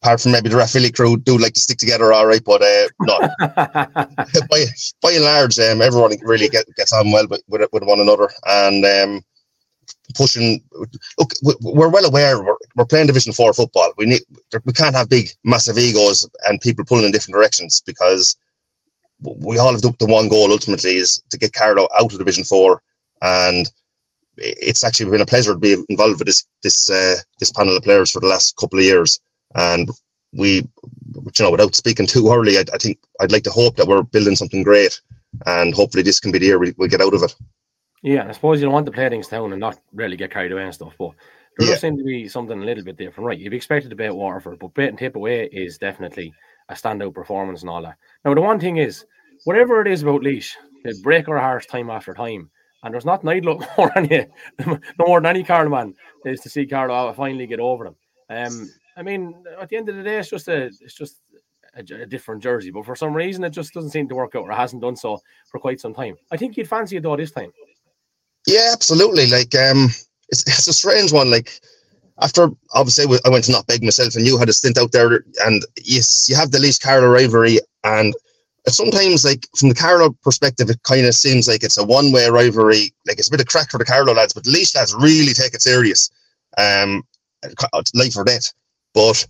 apart 0.04 0.20
from 0.20 0.32
maybe 0.32 0.50
the 0.50 0.56
Rathvilly 0.56 0.94
crew 0.94 1.16
do 1.16 1.38
like 1.38 1.54
to 1.54 1.60
stick 1.60 1.78
together 1.78 2.12
all 2.12 2.26
right, 2.26 2.44
but 2.44 2.60
uh, 2.60 2.88
no. 3.00 3.18
by, 4.50 4.64
by 5.00 5.12
and 5.12 5.24
large, 5.24 5.58
um, 5.58 5.80
everyone 5.80 6.12
really 6.22 6.48
get, 6.50 6.66
gets 6.76 6.92
on 6.92 7.10
well 7.10 7.26
with, 7.26 7.42
with, 7.48 7.66
with 7.72 7.84
one 7.84 8.00
another. 8.00 8.28
And 8.46 8.84
um, 8.84 9.24
pushing, 10.14 10.62
look, 11.18 11.30
we're 11.62 11.88
well 11.88 12.04
aware 12.04 12.42
we're, 12.42 12.56
we're 12.76 12.84
playing 12.84 13.06
Division 13.06 13.32
4 13.32 13.54
football. 13.54 13.94
We 13.96 14.04
need 14.04 14.22
we 14.64 14.74
can't 14.74 14.94
have 14.94 15.08
big, 15.08 15.30
massive 15.42 15.78
egos 15.78 16.28
and 16.46 16.60
people 16.60 16.84
pulling 16.84 17.06
in 17.06 17.12
different 17.12 17.34
directions 17.34 17.82
because 17.86 18.36
we 19.22 19.56
all 19.56 19.72
have 19.72 19.80
the, 19.80 19.94
the 20.00 20.06
one 20.06 20.28
goal 20.28 20.52
ultimately 20.52 20.96
is 20.96 21.22
to 21.30 21.38
get 21.38 21.54
Carlow 21.54 21.88
out 21.98 22.12
of 22.12 22.18
Division 22.18 22.44
4 22.44 22.82
and 23.22 23.70
it's 24.36 24.84
actually 24.84 25.10
been 25.10 25.22
a 25.22 25.26
pleasure 25.26 25.54
to 25.54 25.58
be 25.58 25.76
involved 25.88 26.18
with 26.18 26.26
this 26.26 26.44
this 26.62 26.90
uh, 26.90 27.16
this 27.40 27.52
panel 27.52 27.74
of 27.74 27.82
players 27.82 28.10
for 28.10 28.20
the 28.20 28.26
last 28.26 28.54
couple 28.56 28.78
of 28.78 28.84
years. 28.84 29.18
And 29.54 29.90
we, 30.32 30.68
you 31.14 31.30
know, 31.40 31.50
without 31.50 31.74
speaking 31.74 32.06
too 32.06 32.32
early, 32.32 32.58
I, 32.58 32.64
I 32.72 32.78
think 32.78 32.98
I'd 33.20 33.32
like 33.32 33.44
to 33.44 33.50
hope 33.50 33.76
that 33.76 33.86
we're 33.86 34.02
building 34.02 34.36
something 34.36 34.62
great, 34.62 35.00
and 35.46 35.74
hopefully 35.74 36.02
this 36.02 36.20
can 36.20 36.32
be 36.32 36.38
the 36.38 36.46
year 36.46 36.58
we, 36.58 36.74
we 36.76 36.88
get 36.88 37.00
out 37.00 37.14
of 37.14 37.22
it. 37.22 37.34
Yeah, 38.02 38.26
I 38.28 38.32
suppose 38.32 38.60
you 38.60 38.66
don't 38.66 38.74
want 38.74 38.86
to 38.86 38.92
play 38.92 39.08
things 39.08 39.28
down 39.28 39.52
and 39.52 39.60
not 39.60 39.78
really 39.92 40.16
get 40.16 40.30
carried 40.30 40.52
away 40.52 40.64
and 40.64 40.74
stuff, 40.74 40.94
but 40.98 41.12
there 41.56 41.68
yeah. 41.68 41.74
does 41.74 41.80
seem 41.80 41.96
to 41.96 42.04
be 42.04 42.28
something 42.28 42.60
a 42.60 42.64
little 42.64 42.84
bit 42.84 42.96
different, 42.96 43.26
right? 43.26 43.38
You've 43.38 43.54
expected 43.54 43.90
to 43.90 43.96
beat 43.96 44.14
Waterford, 44.14 44.58
but 44.58 44.74
beating 44.74 44.96
Tip 44.96 45.16
away 45.16 45.48
is 45.52 45.78
definitely 45.78 46.34
a 46.68 46.74
standout 46.74 47.14
performance 47.14 47.62
and 47.62 47.70
all 47.70 47.82
that. 47.82 47.96
Now, 48.24 48.34
the 48.34 48.40
one 48.40 48.58
thing 48.58 48.78
is, 48.78 49.04
whatever 49.44 49.80
it 49.80 49.88
is 49.88 50.02
about 50.02 50.22
Laois, 50.22 50.54
they 50.84 50.92
break 51.02 51.28
our 51.28 51.38
hearts 51.38 51.66
time 51.66 51.90
after 51.90 52.12
time. 52.12 52.50
And 52.82 52.92
there's 52.92 53.06
not 53.06 53.26
I'd 53.26 53.44
look 53.44 53.62
more 53.78 53.96
on 53.96 54.08
you, 54.10 54.26
no 54.66 54.78
more 54.98 55.20
than 55.20 55.30
any 55.30 55.42
Carlow 55.42 55.70
man 55.70 55.94
is 56.26 56.40
to 56.40 56.50
see 56.50 56.66
Carlow 56.66 57.12
finally 57.14 57.46
get 57.46 57.60
over 57.60 57.84
them. 57.84 57.96
Um, 58.28 58.68
I 58.96 59.02
mean, 59.02 59.44
at 59.60 59.68
the 59.68 59.76
end 59.76 59.88
of 59.88 59.96
the 59.96 60.02
day, 60.02 60.18
it's 60.18 60.30
just 60.30 60.48
a 60.48 60.64
it's 60.64 60.94
just 60.94 61.20
a, 61.74 62.02
a, 62.02 62.06
different 62.06 62.42
jersey. 62.42 62.70
But 62.70 62.86
for 62.86 62.94
some 62.94 63.14
reason, 63.14 63.44
it 63.44 63.50
just 63.50 63.74
doesn't 63.74 63.90
seem 63.90 64.08
to 64.08 64.14
work 64.14 64.34
out, 64.34 64.44
or 64.44 64.52
hasn't 64.52 64.82
done 64.82 64.96
so 64.96 65.20
for 65.50 65.58
quite 65.58 65.80
some 65.80 65.94
time. 65.94 66.16
I 66.30 66.36
think 66.36 66.56
you'd 66.56 66.68
fancy 66.68 66.96
it 66.96 67.02
though 67.02 67.16
this 67.16 67.32
time. 67.32 67.52
Yeah, 68.46 68.70
absolutely. 68.72 69.26
Like, 69.26 69.54
um, 69.54 69.88
it's 70.28 70.42
it's 70.46 70.68
a 70.68 70.72
strange 70.72 71.12
one. 71.12 71.30
Like, 71.30 71.60
after 72.20 72.50
obviously 72.72 73.18
I 73.24 73.28
went 73.28 73.44
to 73.44 73.52
not 73.52 73.66
beg 73.66 73.82
myself, 73.82 74.14
and 74.14 74.26
you 74.26 74.38
had 74.38 74.48
a 74.48 74.52
stint 74.52 74.78
out 74.78 74.92
there, 74.92 75.24
and 75.44 75.64
yes, 75.82 76.28
you 76.28 76.36
have 76.36 76.50
the 76.50 76.58
Laois 76.58 76.78
Carlow 76.80 77.08
rivalry, 77.08 77.58
and 77.82 78.14
sometimes 78.68 79.24
like 79.24 79.46
from 79.56 79.68
the 79.68 79.74
Carlow 79.74 80.10
perspective, 80.22 80.70
it 80.70 80.82
kind 80.84 81.06
of 81.06 81.14
seems 81.14 81.48
like 81.48 81.64
it's 81.64 81.78
a 81.78 81.84
one 81.84 82.12
way 82.12 82.28
rivalry. 82.28 82.92
Like 83.06 83.18
it's 83.18 83.28
a 83.28 83.30
bit 83.30 83.40
of 83.40 83.46
crack 83.46 83.70
for 83.70 83.78
the 83.78 83.84
Carlow 83.84 84.14
lads, 84.14 84.32
but 84.32 84.44
the 84.44 84.50
Laois 84.50 84.74
lads 84.76 84.94
really 84.94 85.34
take 85.34 85.54
it 85.54 85.62
serious. 85.62 86.10
Um, 86.56 87.02
life 87.94 88.16
or 88.16 88.24
death. 88.24 88.52
But 88.94 89.26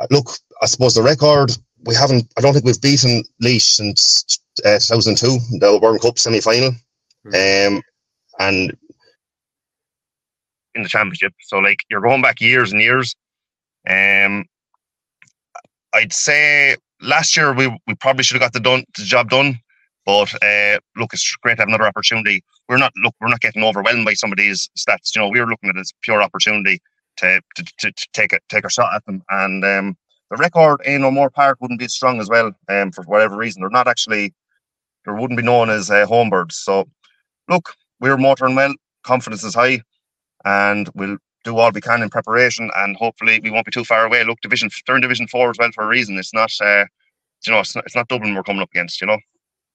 uh, 0.00 0.06
look, 0.10 0.30
I 0.60 0.66
suppose 0.66 0.94
the 0.94 1.02
record 1.02 1.56
we 1.84 1.94
haven't. 1.94 2.30
I 2.36 2.40
don't 2.40 2.52
think 2.52 2.64
we've 2.64 2.80
beaten 2.80 3.22
Laois 3.40 3.60
since 3.60 4.40
uh, 4.64 4.78
2002, 4.78 5.58
the 5.58 5.78
World 5.80 6.00
Cup 6.02 6.18
semi 6.18 6.40
final, 6.40 6.72
mm-hmm. 7.26 7.74
um, 7.76 7.82
and 8.38 8.76
in 10.74 10.82
the 10.82 10.88
championship. 10.88 11.32
So 11.40 11.58
like 11.58 11.78
you're 11.90 12.00
going 12.00 12.22
back 12.22 12.40
years 12.40 12.72
and 12.72 12.80
years. 12.80 13.14
Um, 13.88 14.44
I'd 15.94 16.12
say 16.12 16.76
last 17.00 17.36
year 17.36 17.52
we, 17.52 17.68
we 17.86 17.94
probably 17.94 18.22
should 18.22 18.40
have 18.40 18.42
got 18.42 18.52
the 18.52 18.60
done 18.60 18.84
the 18.96 19.04
job 19.04 19.30
done. 19.30 19.58
But 20.06 20.32
uh, 20.42 20.78
look, 20.96 21.12
it's 21.12 21.36
great 21.42 21.56
to 21.56 21.62
have 21.62 21.68
another 21.68 21.86
opportunity. 21.86 22.42
We're 22.68 22.78
not 22.78 22.92
look, 22.96 23.14
we're 23.20 23.28
not 23.28 23.40
getting 23.40 23.64
overwhelmed 23.64 24.04
by 24.04 24.14
some 24.14 24.32
of 24.32 24.38
these 24.38 24.68
stats. 24.78 25.14
You 25.14 25.22
know, 25.22 25.28
we're 25.28 25.46
looking 25.46 25.70
at 25.70 25.76
it 25.76 25.80
as 25.80 25.92
pure 26.02 26.22
opportunity 26.22 26.80
to, 27.18 27.40
to, 27.56 27.64
to, 27.78 27.92
to 27.92 28.08
take 28.12 28.32
a 28.32 28.38
take 28.48 28.64
a 28.64 28.70
shot 28.70 28.94
at 28.94 29.04
them. 29.06 29.22
And 29.30 29.64
um, 29.64 29.96
the 30.30 30.36
record 30.36 30.80
in 30.84 31.04
O'Moore 31.04 31.30
Park 31.30 31.58
wouldn't 31.60 31.80
be 31.80 31.86
as 31.86 31.94
strong 31.94 32.20
as 32.20 32.28
well. 32.28 32.52
Um, 32.68 32.92
for 32.92 33.04
whatever 33.04 33.36
reason, 33.36 33.60
they're 33.60 33.70
not 33.70 33.88
actually 33.88 34.34
there 35.04 35.14
wouldn't 35.14 35.38
be 35.38 35.44
known 35.44 35.70
as 35.70 35.90
uh, 35.90 36.06
homebirds. 36.06 36.52
So 36.52 36.88
look, 37.48 37.74
we're 38.00 38.16
motoring 38.16 38.54
well. 38.54 38.74
Confidence 39.02 39.44
is 39.44 39.54
high, 39.54 39.80
and 40.44 40.88
we'll 40.94 41.18
do 41.44 41.58
all 41.58 41.70
we 41.70 41.80
can 41.80 42.02
in 42.02 42.10
preparation. 42.10 42.70
And 42.76 42.96
hopefully, 42.96 43.40
we 43.42 43.50
won't 43.50 43.66
be 43.66 43.72
too 43.72 43.84
far 43.84 44.04
away. 44.06 44.24
Look, 44.24 44.40
division 44.40 44.70
they're 44.86 44.96
in 44.96 45.02
Division 45.02 45.26
Four 45.26 45.50
as 45.50 45.56
well 45.58 45.70
for 45.72 45.84
a 45.84 45.88
reason. 45.88 46.18
It's 46.18 46.34
not, 46.34 46.52
uh, 46.60 46.84
you 47.46 47.52
know, 47.52 47.60
it's 47.60 47.74
not, 47.74 47.84
it's 47.86 47.96
not 47.96 48.08
Dublin 48.08 48.34
we're 48.34 48.42
coming 48.42 48.62
up 48.62 48.70
against. 48.72 49.00
You 49.00 49.06
know. 49.08 49.18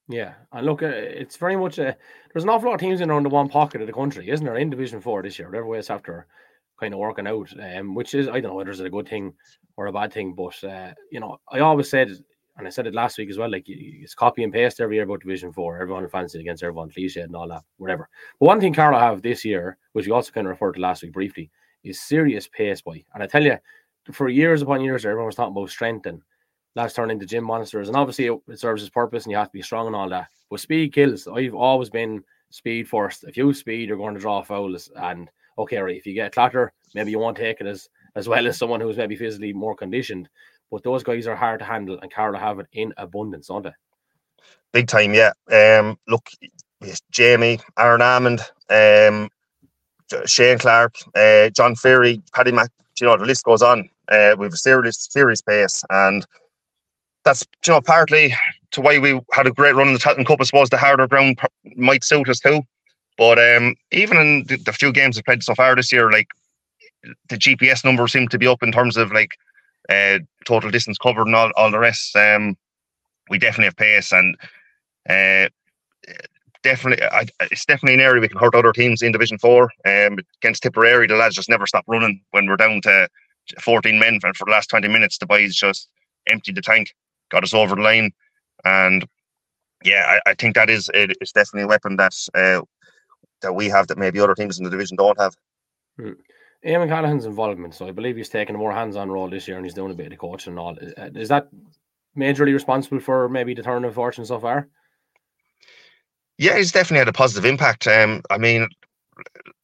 Yeah, 0.07 0.33
and 0.51 0.65
look, 0.65 0.83
uh, 0.83 0.87
it's 0.87 1.37
very 1.37 1.55
much 1.55 1.79
a. 1.79 1.97
There's 2.33 2.43
an 2.43 2.49
awful 2.49 2.69
lot 2.69 2.75
of 2.75 2.81
teams 2.81 3.01
in 3.01 3.09
around 3.09 3.23
the 3.23 3.29
one 3.29 3.49
pocket 3.49 3.81
of 3.81 3.87
the 3.87 3.93
country, 3.93 4.29
isn't 4.29 4.45
there? 4.45 4.57
In 4.57 4.69
Division 4.69 5.01
Four 5.01 5.23
this 5.23 5.39
year, 5.39 5.47
whatever 5.47 5.65
way 5.65 5.79
it's 5.79 5.89
after 5.89 6.27
kind 6.79 6.93
of 6.93 6.99
working 6.99 7.27
out, 7.27 7.53
um, 7.59 7.95
which 7.95 8.13
is 8.13 8.27
I 8.27 8.39
don't 8.39 8.51
know 8.51 8.55
whether 8.55 8.71
it's 8.71 8.79
a 8.79 8.89
good 8.89 9.07
thing 9.07 9.33
or 9.77 9.87
a 9.87 9.93
bad 9.93 10.13
thing, 10.13 10.33
but 10.33 10.61
uh, 10.63 10.93
you 11.11 11.19
know, 11.19 11.39
I 11.51 11.59
always 11.59 11.89
said, 11.89 12.09
and 12.57 12.67
I 12.67 12.69
said 12.69 12.87
it 12.87 12.93
last 12.93 13.17
week 13.17 13.29
as 13.29 13.37
well, 13.37 13.51
like 13.51 13.65
it's 13.67 14.15
copy 14.15 14.43
and 14.43 14.53
paste 14.53 14.79
every 14.79 14.95
year 14.95 15.03
about 15.03 15.21
Division 15.21 15.51
Four. 15.51 15.81
Everyone 15.81 16.07
fancies 16.07 16.41
against 16.41 16.63
everyone, 16.63 16.89
cliche 16.89 17.21
and 17.21 17.35
all 17.35 17.47
that, 17.49 17.63
whatever. 17.77 18.09
But 18.39 18.47
one 18.47 18.59
thing 18.59 18.73
Carlow 18.73 18.99
have 18.99 19.21
this 19.21 19.43
year, 19.43 19.77
which 19.93 20.05
we 20.05 20.11
also 20.11 20.31
kind 20.31 20.47
of 20.47 20.51
referred 20.51 20.73
to 20.73 20.81
last 20.81 21.03
week 21.03 21.13
briefly, 21.13 21.51
is 21.83 22.01
serious 22.01 22.47
pace 22.47 22.81
boy. 22.81 23.03
And 23.13 23.23
I 23.23 23.27
tell 23.27 23.43
you, 23.43 23.57
for 24.11 24.29
years 24.29 24.61
upon 24.61 24.81
years, 24.81 25.05
everyone 25.05 25.27
was 25.27 25.35
talking 25.35 25.55
about 25.55 25.69
strength 25.69 26.05
and 26.05 26.21
lads 26.75 26.93
turn 26.93 27.11
into 27.11 27.25
gym 27.25 27.43
monsters, 27.43 27.87
and 27.87 27.97
obviously 27.97 28.27
it, 28.27 28.39
it 28.47 28.59
serves 28.59 28.83
its 28.83 28.89
purpose, 28.89 29.23
and 29.23 29.31
you 29.31 29.37
have 29.37 29.47
to 29.47 29.53
be 29.53 29.61
strong 29.61 29.87
and 29.87 29.95
all 29.95 30.09
that. 30.09 30.27
But 30.49 30.59
speed 30.59 30.93
kills. 30.93 31.27
I've 31.27 31.55
always 31.55 31.89
been 31.89 32.23
speed 32.49 32.87
first. 32.87 33.23
If 33.23 33.37
you 33.37 33.53
speed, 33.53 33.89
you're 33.89 33.97
going 33.97 34.13
to 34.13 34.19
draw 34.19 34.41
fouls 34.41 34.91
and 34.95 35.29
okay, 35.57 35.77
right, 35.77 35.97
if 35.97 36.05
you 36.05 36.13
get 36.13 36.27
a 36.27 36.31
clatter, 36.31 36.73
maybe 36.93 37.11
you 37.11 37.19
won't 37.19 37.37
take 37.37 37.61
it 37.61 37.67
as 37.67 37.89
as 38.15 38.29
well 38.29 38.47
as 38.47 38.57
someone 38.57 38.79
who's 38.79 38.97
maybe 38.97 39.15
physically 39.15 39.53
more 39.53 39.75
conditioned. 39.75 40.29
But 40.71 40.83
those 40.83 41.03
guys 41.03 41.27
are 41.27 41.35
hard 41.35 41.59
to 41.59 41.65
handle, 41.65 41.99
and 42.01 42.11
Carlow 42.11 42.39
have 42.39 42.59
it 42.59 42.67
in 42.73 42.93
abundance, 42.97 43.47
don't 43.47 43.63
they? 43.63 43.73
Big 44.73 44.87
time, 44.87 45.13
yeah. 45.13 45.31
Um, 45.51 45.97
look, 46.07 46.27
Jamie, 47.11 47.59
Aaron 47.77 48.01
Almond, 48.01 48.41
um, 48.69 49.29
Shane 50.25 50.57
Clark, 50.57 50.95
uh, 51.15 51.49
John 51.49 51.75
Ferry, 51.75 52.21
Paddy 52.33 52.51
Mac. 52.51 52.71
You 52.99 53.07
know 53.07 53.17
the 53.17 53.25
list 53.25 53.43
goes 53.43 53.61
on. 53.61 53.89
Uh, 54.07 54.35
we've 54.37 54.53
a 54.53 54.57
serious, 54.57 55.07
serious 55.09 55.41
pace, 55.41 55.83
and 55.89 56.25
that's 57.25 57.45
you 57.65 57.73
know 57.73 57.81
partly 57.81 58.33
to 58.71 58.81
why 58.81 58.99
we 58.99 59.19
had 59.33 59.47
a 59.47 59.51
great 59.51 59.75
run 59.75 59.87
in 59.87 59.93
the 59.93 59.99
Tailteann 59.99 60.25
Cup. 60.25 60.39
I 60.39 60.43
suppose 60.45 60.69
the 60.69 60.77
harder 60.77 61.07
ground 61.07 61.39
might 61.75 62.03
suit 62.03 62.29
us 62.29 62.39
too. 62.39 62.61
But 63.17 63.39
um, 63.39 63.75
even 63.91 64.17
in 64.17 64.43
the, 64.47 64.57
the, 64.57 64.73
few 64.73 64.91
games 64.91 65.15
we've 65.15 65.25
played 65.25 65.43
so 65.43 65.55
far 65.55 65.75
this 65.75 65.91
year, 65.91 66.11
like 66.11 66.27
the 67.29 67.37
GPS 67.37 67.85
numbers 67.85 68.11
seem 68.11 68.27
to 68.27 68.37
be 68.37 68.47
up 68.47 68.61
in 68.61 68.71
terms 68.71 68.97
of 68.97 69.11
like 69.11 69.31
uh, 69.89 70.19
total 70.45 70.69
distance 70.69 70.97
covered 70.97 71.27
and 71.27 71.35
all, 71.35 71.51
all 71.55 71.71
the 71.71 71.79
rest. 71.79 72.15
Um, 72.15 72.57
we 73.29 73.39
definitely 73.39 73.65
have 73.65 73.77
pace 73.77 74.11
and 74.11 74.35
uh, 75.09 75.49
definitely, 76.63 77.05
I, 77.05 77.25
it's 77.39 77.65
definitely 77.65 77.93
an 77.93 78.01
area 78.01 78.21
we 78.21 78.27
can 78.27 78.39
hurt 78.39 78.55
other 78.55 78.73
teams 78.73 79.01
in 79.01 79.11
Division 79.11 79.37
Four. 79.37 79.71
Um, 79.85 80.17
against 80.41 80.63
Tipperary, 80.63 81.07
the 81.07 81.15
lads 81.15 81.35
just 81.35 81.49
never 81.49 81.67
stop 81.67 81.85
running 81.87 82.21
when 82.31 82.47
we're 82.47 82.57
down 82.57 82.81
to 82.81 83.07
14 83.59 83.99
men, 83.99 84.19
for 84.19 84.45
the 84.45 84.51
last 84.51 84.69
20 84.69 84.87
minutes, 84.87 85.17
the 85.17 85.25
boys 85.25 85.55
just 85.55 85.87
emptied 86.27 86.55
the 86.55 86.61
tank, 86.61 86.93
got 87.29 87.43
us 87.43 87.53
over 87.53 87.75
the 87.75 87.81
line, 87.81 88.11
and 88.65 89.07
yeah, 89.83 90.19
I, 90.25 90.31
I 90.31 90.33
think 90.33 90.55
that 90.55 90.69
is 90.69 90.89
it, 90.93 91.15
it's 91.21 91.31
definitely 91.31 91.63
a 91.63 91.67
weapon 91.67 91.95
that 91.97 92.13
uh, 92.33 92.61
that 93.41 93.53
we 93.53 93.67
have 93.69 93.87
that 93.87 93.97
maybe 93.97 94.19
other 94.19 94.35
teams 94.35 94.57
in 94.57 94.63
the 94.63 94.69
division 94.69 94.97
don't 94.97 95.19
have. 95.19 95.35
Hmm. 95.97 96.11
Eamon 96.65 96.89
Callaghan's 96.89 97.25
involvement, 97.25 97.75
so 97.75 97.87
I 97.87 97.91
believe 97.91 98.15
he's 98.15 98.29
taken 98.29 98.55
a 98.55 98.57
more 98.57 98.73
hands-on 98.73 99.11
role 99.11 99.29
this 99.29 99.47
year, 99.47 99.57
and 99.57 99.65
he's 99.65 99.75
doing 99.75 99.91
a 99.91 99.95
bit 99.95 100.07
of 100.07 100.11
the 100.11 100.17
coaching 100.17 100.51
and 100.51 100.59
all. 100.59 100.75
Uh, 100.97 101.09
is 101.13 101.29
that 101.29 101.49
majorly 102.17 102.53
responsible 102.53 102.99
for 102.99 103.29
maybe 103.29 103.53
the 103.53 103.61
turn 103.61 103.85
of 103.85 103.93
fortune 103.93 104.25
so 104.25 104.39
far? 104.39 104.67
Yeah, 106.37 106.57
he's 106.57 106.71
definitely 106.71 106.99
had 106.99 107.07
a 107.07 107.13
positive 107.13 107.45
impact. 107.45 107.87
Um, 107.87 108.21
I 108.31 108.39
mean, 108.39 108.67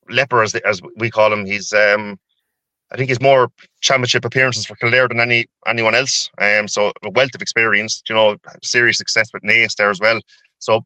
Leper, 0.10 0.44
as, 0.44 0.52
the, 0.52 0.66
as 0.66 0.82
we 0.96 1.10
call 1.10 1.34
him, 1.34 1.46
he's 1.46 1.74
um, 1.74 2.20
I 2.92 2.98
think 2.98 3.10
he's 3.10 3.22
more 3.22 3.50
championship 3.80 4.26
appearances 4.26 4.66
for 4.66 4.76
Kildare 4.76 5.08
than 5.08 5.20
any 5.20 5.48
anyone 5.66 5.96
else. 5.96 6.30
Um, 6.40 6.68
so 6.68 6.92
a 7.04 7.10
wealth 7.10 7.34
of 7.34 7.42
experience, 7.42 8.04
you 8.08 8.16
know, 8.16 8.38
serious 8.64 8.98
success 8.98 9.32
with 9.34 9.44
Naas 9.44 9.76
there 9.76 9.90
as 9.90 10.00
well. 10.00 10.20
So 10.60 10.86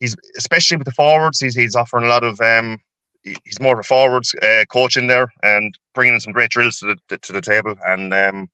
he's 0.00 0.16
especially 0.36 0.76
with 0.76 0.86
the 0.86 0.92
forwards, 0.92 1.40
he's 1.40 1.54
he's 1.54 1.76
offering 1.76 2.04
a 2.04 2.08
lot 2.08 2.24
of 2.24 2.40
um, 2.40 2.78
he's 3.22 3.60
more 3.60 3.74
of 3.74 3.80
a 3.80 3.82
forwards 3.82 4.34
uh, 4.42 4.64
coach 4.70 4.96
in 4.96 5.06
there 5.06 5.32
and 5.42 5.76
bringing 5.94 6.20
some 6.20 6.32
great 6.32 6.50
drills 6.50 6.78
to 6.78 6.96
the 7.08 7.18
to 7.18 7.32
the 7.32 7.40
table 7.40 7.74
and 7.86 8.12
um, 8.14 8.48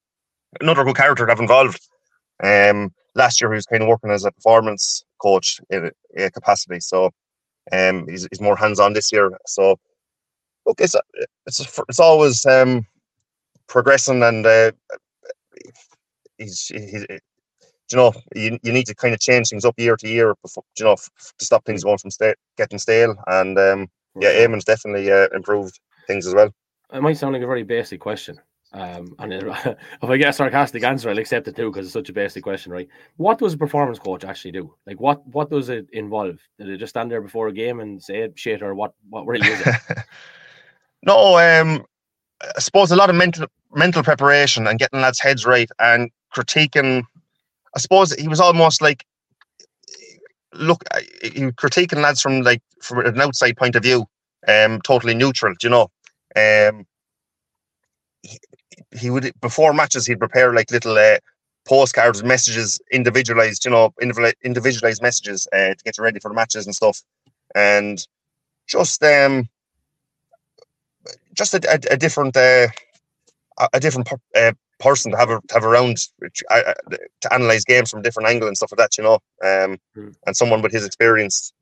another 0.61 0.84
good 0.84 0.96
character 0.96 1.26
to 1.26 1.32
have 1.32 1.40
involved. 1.40 1.80
Um, 2.42 2.92
last 3.14 3.40
year 3.40 3.50
he 3.50 3.56
was 3.56 3.66
kind 3.66 3.82
of 3.82 3.88
working 3.88 4.11
as 4.11 4.25
a 4.25 4.32
performance 4.32 5.04
coach 5.20 5.61
in 5.70 5.90
a, 6.16 6.30
capacity, 6.30 6.80
so 6.80 7.11
um, 7.70 8.06
he's, 8.08 8.26
he's 8.30 8.40
more 8.40 8.56
hands 8.56 8.80
on 8.80 8.92
this 8.92 9.12
year. 9.12 9.30
So 9.46 9.78
look, 10.66 10.80
it's 10.80 10.96
it's 11.46 11.61
it's 11.88 12.00
always 12.00 12.44
um, 12.46 12.87
progressing, 13.68 14.22
and 14.22 14.44
uh, 14.46 14.72
he's, 16.38 16.66
he's 16.66 17.06
you 17.92 17.99
know 17.99 18.12
you, 18.34 18.58
you 18.62 18.72
need 18.72 18.87
to 18.87 18.94
kind 18.94 19.14
of 19.14 19.20
change 19.20 19.49
things 19.49 19.64
up 19.64 19.78
year 19.78 19.96
to 19.96 20.08
year 20.08 20.34
before 20.42 20.64
you 20.78 20.84
know 20.84 20.96
to 20.96 21.44
stop 21.44 21.64
things 21.64 21.84
going 21.84 21.99
from 21.99 22.11
sta- 22.11 22.34
getting 22.56 22.78
stale. 22.78 23.14
And 23.26 23.58
um, 23.58 23.88
yeah, 24.20 24.32
Eamon's 24.32 24.64
definitely 24.64 25.11
uh, 25.11 25.28
improved 25.34 25.78
things 26.06 26.26
as 26.26 26.34
well. 26.34 26.50
It 26.92 27.02
might 27.02 27.16
sound 27.16 27.32
like 27.32 27.42
a 27.42 27.46
very 27.46 27.62
basic 27.62 28.00
question, 28.00 28.38
um, 28.72 29.14
and 29.18 29.32
it, 29.32 29.44
if 30.02 30.04
I 30.04 30.16
get 30.16 30.30
a 30.30 30.32
sarcastic 30.32 30.82
answer, 30.84 31.11
I'll 31.11 31.18
accept 31.18 31.49
it 31.49 31.56
too 31.56 31.70
because 31.70 31.87
it's 31.87 31.92
such 31.92 32.08
a 32.08 32.12
basic 32.12 32.42
question, 32.42 32.72
right? 32.72 32.88
What 33.16 33.38
does 33.38 33.54
a 33.54 33.58
performance 33.58 33.99
coach 33.99 34.25
actually 34.25 34.52
do? 34.52 34.75
Like, 34.87 35.00
what 35.00 35.26
what 35.28 35.50
does 35.50 35.68
it 35.68 35.87
involve? 35.92 36.38
Did 36.58 36.68
it 36.68 36.78
just 36.78 36.90
stand 36.90 37.11
there 37.11 37.22
before 37.22 37.49
a 37.49 37.52
game 37.52 37.80
and 37.80 38.02
say 38.02 38.28
shit, 38.34 38.62
or 38.62 38.75
what? 38.75 38.94
What 39.08 39.26
really 39.26 39.49
is 39.49 39.61
it? 39.66 39.76
no, 41.02 41.37
um, 41.38 41.84
I 42.42 42.61
suppose 42.61 42.90
a 42.90 42.96
lot 42.96 43.11
of 43.11 43.16
mental 43.16 43.46
mental 43.75 44.02
preparation 44.02 44.66
and 44.66 44.78
getting 44.78 45.00
lads' 45.00 45.20
heads 45.20 45.46
right 45.46 45.70
and 45.78 46.11
critiquing. 46.34 47.04
I 47.74 47.78
suppose 47.78 48.14
he 48.14 48.28
was 48.28 48.40
almost 48.40 48.82
like 48.82 49.04
look, 50.54 50.84
he 51.22 51.44
was 51.46 51.54
critiquing 51.54 52.02
lads 52.02 52.20
from 52.20 52.42
like 52.42 52.62
from 52.82 53.06
an 53.06 53.20
outside 53.20 53.56
point 53.56 53.76
of 53.76 53.82
view, 53.82 54.06
um, 54.48 54.80
totally 54.82 55.14
neutral. 55.14 55.54
Do 55.58 55.66
You 55.66 55.70
know, 55.70 55.90
um, 56.36 56.86
he 58.98 59.10
would 59.10 59.32
before 59.40 59.72
matches 59.72 60.06
he'd 60.06 60.18
prepare 60.18 60.52
like 60.54 60.70
little 60.70 60.96
uh, 60.96 61.18
postcards, 61.66 62.22
messages, 62.22 62.80
individualized, 62.90 63.64
you 63.64 63.70
know, 63.70 63.92
individualized 64.44 65.02
messages 65.02 65.46
uh, 65.52 65.74
to 65.74 65.84
get 65.84 65.96
you 65.96 66.04
ready 66.04 66.20
for 66.20 66.28
the 66.28 66.34
matches 66.34 66.66
and 66.66 66.74
stuff, 66.74 67.02
and 67.54 68.06
just 68.66 69.02
um, 69.02 69.48
just 71.34 71.54
a, 71.54 71.60
a, 71.70 71.94
a 71.94 71.96
different 71.96 72.36
uh, 72.36 72.68
a 73.72 73.80
different 73.80 74.10
uh, 74.36 74.52
person 74.82 75.12
to 75.12 75.18
have 75.18 75.30
a, 75.30 75.40
to 75.48 75.54
have 75.54 75.64
around 75.64 75.96
uh, 76.50 76.74
to 77.20 77.32
analyze 77.32 77.64
games 77.64 77.90
from 77.90 78.00
a 78.00 78.02
different 78.02 78.28
angle 78.28 78.48
and 78.48 78.56
stuff 78.56 78.72
like 78.72 78.78
that, 78.78 78.98
you 78.98 79.04
know, 79.04 79.14
um, 79.14 79.78
mm. 79.96 80.14
and 80.26 80.36
someone 80.36 80.62
with 80.62 80.72
his 80.72 80.84
experience 80.84 81.52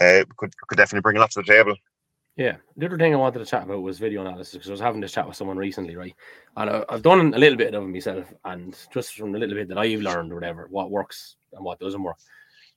uh, 0.00 0.24
could 0.36 0.52
could 0.68 0.78
definitely 0.78 1.02
bring 1.02 1.16
a 1.16 1.20
lot 1.20 1.30
to 1.30 1.42
the 1.42 1.52
table. 1.52 1.74
Yeah, 2.36 2.56
the 2.76 2.86
other 2.86 2.96
thing 2.96 3.12
I 3.12 3.18
wanted 3.18 3.40
to 3.40 3.44
chat 3.44 3.64
about 3.64 3.82
was 3.82 3.98
video 3.98 4.22
analysis 4.22 4.54
because 4.54 4.70
I 4.70 4.72
was 4.72 4.80
having 4.80 5.00
this 5.00 5.12
chat 5.12 5.26
with 5.26 5.36
someone 5.36 5.58
recently, 5.58 5.96
right? 5.96 6.14
And 6.56 6.70
I, 6.70 6.84
have 6.88 7.02
done 7.02 7.34
a 7.34 7.38
little 7.38 7.58
bit 7.58 7.74
of 7.74 7.82
it 7.82 7.86
myself, 7.86 8.32
and 8.44 8.74
just 8.94 9.14
from 9.14 9.32
the 9.32 9.38
little 9.38 9.56
bit 9.56 9.68
that 9.68 9.78
I've 9.78 10.00
learned 10.00 10.32
or 10.32 10.36
whatever, 10.36 10.66
what 10.70 10.90
works 10.90 11.36
and 11.52 11.64
what 11.64 11.80
doesn't 11.80 12.02
work. 12.02 12.16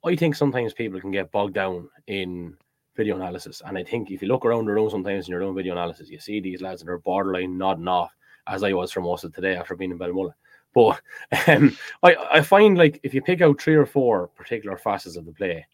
I 0.06 0.16
think 0.18 0.36
sometimes 0.36 0.74
people 0.74 1.00
can 1.00 1.12
get 1.12 1.32
bogged 1.32 1.54
down 1.54 1.88
in 2.08 2.58
video 2.98 3.16
analysis, 3.16 3.62
and 3.66 3.78
I 3.78 3.84
think 3.84 4.12
if 4.12 4.22
you 4.22 4.28
look 4.28 4.46
around 4.46 4.66
the 4.66 4.74
room 4.74 4.90
sometimes 4.90 5.28
in 5.28 5.32
your 5.32 5.44
own 5.44 5.56
video 5.56 5.74
analysis, 5.74 6.10
you 6.10 6.20
see 6.20 6.42
these 6.42 6.62
lads 6.62 6.82
that 6.82 6.92
are 6.92 7.00
borderline 7.00 7.58
nodding 7.58 7.88
off, 7.88 8.12
as 8.48 8.64
I 8.64 8.74
was 8.74 8.92
for 8.92 9.02
most 9.02 9.24
of 9.24 9.34
today 9.34 9.56
after 9.56 9.76
being 9.76 9.92
in 9.92 10.00
Belmullet. 10.00 10.34
But 10.74 11.02
um, 11.48 11.78
I, 12.02 12.16
I 12.32 12.42
find 12.42 12.78
like 12.78 13.00
if 13.04 13.14
you 13.14 13.22
pick 13.22 13.42
out 13.42 13.62
three 13.62 13.76
or 13.76 13.86
four 13.86 14.28
particular 14.30 14.78
facets 14.78 15.18
of 15.18 15.26
the 15.26 15.32
play 15.32 15.66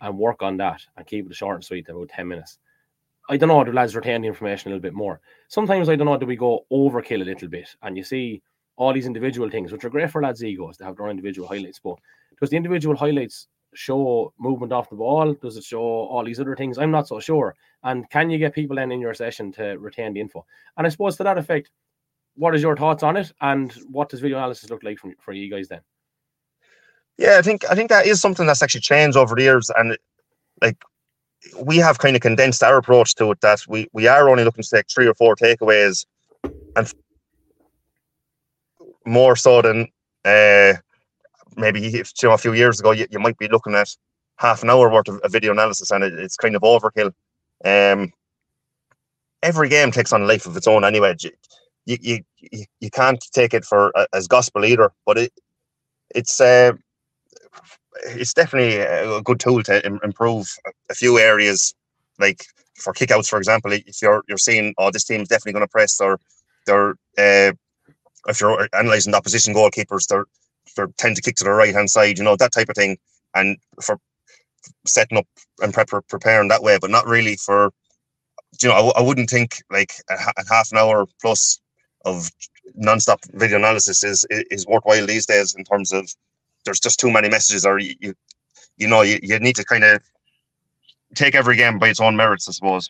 and 0.00 0.18
work 0.18 0.42
on 0.42 0.56
that 0.56 0.82
and 0.96 1.06
keep 1.06 1.30
it 1.30 1.36
short 1.36 1.56
and 1.56 1.64
sweet, 1.64 1.88
about 1.88 2.08
10 2.08 2.26
minutes 2.26 2.58
I 3.30 3.36
don't 3.36 3.48
know, 3.48 3.62
do 3.62 3.72
lads 3.72 3.94
retain 3.94 4.22
the 4.22 4.28
information 4.28 4.68
a 4.68 4.74
little 4.74 4.82
bit 4.82 4.92
more? 4.92 5.20
Sometimes 5.46 5.88
I 5.88 5.94
don't 5.94 6.06
know, 6.06 6.18
do 6.18 6.26
we 6.26 6.34
go 6.34 6.66
overkill 6.72 7.22
a 7.22 7.24
little 7.24 7.48
bit? 7.48 7.68
And 7.82 7.96
you 7.96 8.02
see 8.02 8.42
all 8.76 8.92
these 8.92 9.06
individual 9.06 9.48
things, 9.48 9.70
which 9.70 9.84
are 9.84 9.90
great 9.90 10.10
for 10.10 10.20
lads' 10.20 10.42
egos 10.42 10.76
to 10.78 10.84
have 10.84 10.96
their 10.96 11.08
individual 11.08 11.46
highlights. 11.46 11.78
But 11.78 11.96
does 12.40 12.50
the 12.50 12.56
individual 12.56 12.96
highlights 12.96 13.46
show 13.72 14.32
movement 14.40 14.72
off 14.72 14.90
the 14.90 14.96
ball? 14.96 15.34
Does 15.34 15.56
it 15.56 15.62
show 15.62 15.80
all 15.80 16.24
these 16.24 16.40
other 16.40 16.56
things? 16.56 16.76
I'm 16.76 16.90
not 16.90 17.06
so 17.06 17.20
sure. 17.20 17.54
And 17.84 18.10
can 18.10 18.30
you 18.30 18.38
get 18.38 18.52
people 18.52 18.78
in 18.78 18.90
in 18.90 19.00
your 19.00 19.14
session 19.14 19.52
to 19.52 19.78
retain 19.78 20.12
the 20.12 20.20
info? 20.20 20.44
And 20.76 20.84
I 20.84 20.90
suppose 20.90 21.16
to 21.18 21.22
that 21.22 21.38
effect, 21.38 21.70
what 22.40 22.54
is 22.54 22.62
your 22.62 22.76
thoughts 22.76 23.02
on 23.02 23.16
it? 23.16 23.32
And 23.42 23.70
what 23.90 24.08
does 24.08 24.20
video 24.20 24.38
analysis 24.38 24.70
look 24.70 24.82
like 24.82 24.98
for, 24.98 25.12
for 25.20 25.32
you 25.32 25.50
guys 25.50 25.68
then? 25.68 25.80
Yeah, 27.18 27.36
I 27.38 27.42
think 27.42 27.64
I 27.70 27.74
think 27.74 27.90
that 27.90 28.06
is 28.06 28.20
something 28.20 28.46
that's 28.46 28.62
actually 28.62 28.80
changed 28.80 29.16
over 29.16 29.34
the 29.34 29.42
years, 29.42 29.70
and 29.76 29.96
like 30.62 30.82
we 31.60 31.76
have 31.76 31.98
kind 31.98 32.16
of 32.16 32.22
condensed 32.22 32.62
our 32.62 32.78
approach 32.78 33.14
to 33.16 33.30
it 33.30 33.40
that 33.42 33.60
we, 33.68 33.88
we 33.92 34.06
are 34.06 34.28
only 34.28 34.44
looking 34.44 34.62
to 34.62 34.70
take 34.70 34.90
three 34.90 35.06
or 35.06 35.14
four 35.14 35.36
takeaways 35.36 36.06
and 36.76 36.92
more 39.06 39.36
so 39.36 39.62
than 39.62 39.88
uh, 40.24 40.74
maybe 41.56 41.86
if, 41.86 42.12
you 42.22 42.28
know, 42.28 42.34
a 42.34 42.38
few 42.38 42.52
years 42.52 42.78
ago, 42.78 42.90
you, 42.90 43.06
you 43.10 43.18
might 43.18 43.38
be 43.38 43.48
looking 43.48 43.74
at 43.74 43.94
half 44.36 44.62
an 44.62 44.70
hour 44.70 44.90
worth 44.90 45.08
of, 45.08 45.18
of 45.20 45.32
video 45.32 45.52
analysis 45.52 45.90
and 45.90 46.04
it, 46.04 46.12
it's 46.14 46.36
kind 46.36 46.54
of 46.54 46.62
overkill. 46.62 47.12
Um, 47.64 48.12
every 49.42 49.70
game 49.70 49.90
takes 49.90 50.12
on 50.12 50.22
a 50.22 50.26
life 50.26 50.46
of 50.46 50.56
its 50.56 50.66
own 50.66 50.84
anyway. 50.84 51.14
You, 51.90 52.22
you, 52.40 52.64
you, 52.80 52.90
can't 52.90 53.22
take 53.32 53.52
it 53.52 53.64
for 53.64 53.96
uh, 53.98 54.06
as 54.12 54.28
gospel 54.28 54.64
either, 54.64 54.92
but 55.04 55.18
it, 55.18 55.32
it's, 56.14 56.40
uh, 56.40 56.72
it's 58.04 58.32
definitely 58.32 58.76
a 58.76 59.20
good 59.22 59.40
tool 59.40 59.62
to 59.64 59.84
improve 60.04 60.46
a 60.90 60.94
few 60.94 61.18
areas, 61.18 61.74
like 62.18 62.44
for 62.76 62.92
kickouts, 62.92 63.28
for 63.28 63.38
example. 63.38 63.72
If 63.72 64.00
you're 64.00 64.22
you're 64.28 64.38
seeing, 64.38 64.74
oh, 64.78 64.90
this 64.90 65.04
team's 65.04 65.28
definitely 65.28 65.54
going 65.54 65.66
to 65.66 65.70
press, 65.70 66.00
or 66.00 66.18
they're 66.66 66.90
uh, 67.18 67.52
if 68.28 68.40
you're 68.40 68.68
analysing 68.72 69.12
the 69.12 69.18
opposition 69.18 69.54
goalkeepers, 69.54 70.06
they're 70.06 70.26
they 70.76 70.84
tend 70.98 71.16
to 71.16 71.22
kick 71.22 71.36
to 71.36 71.44
the 71.44 71.50
right 71.50 71.74
hand 71.74 71.90
side, 71.90 72.18
you 72.18 72.24
know 72.24 72.36
that 72.36 72.52
type 72.52 72.68
of 72.68 72.76
thing, 72.76 72.96
and 73.34 73.58
for 73.82 73.98
setting 74.86 75.18
up 75.18 75.26
and 75.60 75.74
prep 75.74 75.90
preparing 76.08 76.48
that 76.48 76.62
way, 76.62 76.78
but 76.80 76.90
not 76.90 77.06
really 77.06 77.36
for 77.36 77.70
you 78.62 78.68
know 78.68 78.74
I, 78.74 79.00
I 79.00 79.02
wouldn't 79.02 79.30
think 79.30 79.62
like 79.70 79.92
a, 80.10 80.14
a 80.14 80.44
half 80.48 80.70
an 80.72 80.78
hour 80.78 81.06
plus 81.20 81.60
of 82.04 82.30
non-stop 82.74 83.20
video 83.32 83.58
analysis 83.58 84.02
is 84.04 84.26
is 84.30 84.66
worthwhile 84.66 85.06
these 85.06 85.26
days 85.26 85.54
in 85.54 85.64
terms 85.64 85.92
of 85.92 86.08
there's 86.64 86.80
just 86.80 87.00
too 87.00 87.10
many 87.10 87.28
messages, 87.28 87.64
or 87.64 87.78
you, 87.78 87.94
you, 88.00 88.14
you 88.76 88.86
know, 88.86 89.02
you, 89.02 89.18
you 89.22 89.38
need 89.38 89.56
to 89.56 89.64
kind 89.64 89.84
of 89.84 90.02
take 91.14 91.34
every 91.34 91.56
game 91.56 91.78
by 91.78 91.88
its 91.88 92.00
own 92.00 92.16
merits, 92.16 92.48
I 92.48 92.52
suppose. 92.52 92.88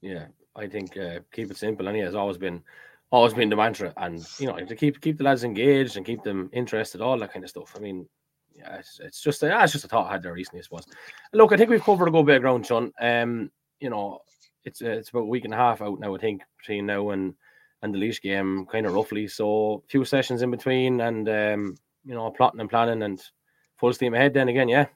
Yeah, 0.00 0.26
I 0.56 0.66
think 0.66 0.96
uh, 0.96 1.20
keep 1.32 1.50
it 1.50 1.56
simple. 1.56 1.86
And 1.88 1.96
yeah, 1.96 2.04
has 2.04 2.14
always 2.14 2.38
been 2.38 2.62
always 3.10 3.34
been 3.34 3.50
the 3.50 3.56
mantra, 3.56 3.92
and 3.96 4.26
you 4.38 4.46
know, 4.46 4.58
to 4.58 4.76
keep 4.76 5.00
keep 5.00 5.18
the 5.18 5.24
lads 5.24 5.44
engaged 5.44 5.96
and 5.96 6.06
keep 6.06 6.22
them 6.22 6.50
interested, 6.52 7.00
all 7.00 7.18
that 7.18 7.32
kind 7.32 7.44
of 7.44 7.50
stuff. 7.50 7.74
I 7.76 7.80
mean, 7.80 8.08
yeah, 8.54 8.76
it's, 8.76 9.00
it's 9.00 9.20
just 9.20 9.42
a, 9.42 9.62
it's 9.62 9.72
just 9.72 9.84
a 9.84 9.88
thought 9.88 10.08
I 10.08 10.12
had 10.12 10.22
there 10.22 10.32
recently, 10.32 10.60
I 10.60 10.62
suppose. 10.62 10.86
Look, 11.32 11.52
I 11.52 11.56
think 11.56 11.70
we've 11.70 11.82
covered 11.82 12.08
a 12.08 12.10
good 12.10 12.26
bit 12.26 12.36
of 12.36 12.42
ground, 12.42 12.66
Sean. 12.66 12.92
Um, 13.00 13.50
you 13.80 13.90
know, 13.90 14.20
it's 14.64 14.82
uh, 14.82 14.90
it's 14.90 15.10
about 15.10 15.20
a 15.20 15.26
week 15.26 15.44
and 15.44 15.54
a 15.54 15.58
half 15.58 15.82
out 15.82 16.00
now, 16.00 16.14
I 16.14 16.18
think, 16.18 16.42
between 16.58 16.86
now 16.86 17.10
and 17.10 17.34
and 17.82 17.94
the 17.94 17.98
Laois 17.98 18.20
game, 18.20 18.66
kind 18.70 18.86
of 18.86 18.94
roughly. 18.94 19.26
So, 19.28 19.82
a 19.84 19.88
few 19.88 20.04
sessions 20.04 20.42
in 20.42 20.50
between, 20.50 21.00
and 21.00 21.28
um, 21.28 21.76
you 22.04 22.14
know, 22.14 22.30
plotting 22.30 22.60
and 22.60 22.70
planning 22.70 23.02
and 23.02 23.22
full 23.76 23.92
steam 23.92 24.14
ahead 24.14 24.34
then 24.34 24.48
again, 24.48 24.68
yeah. 24.68 24.86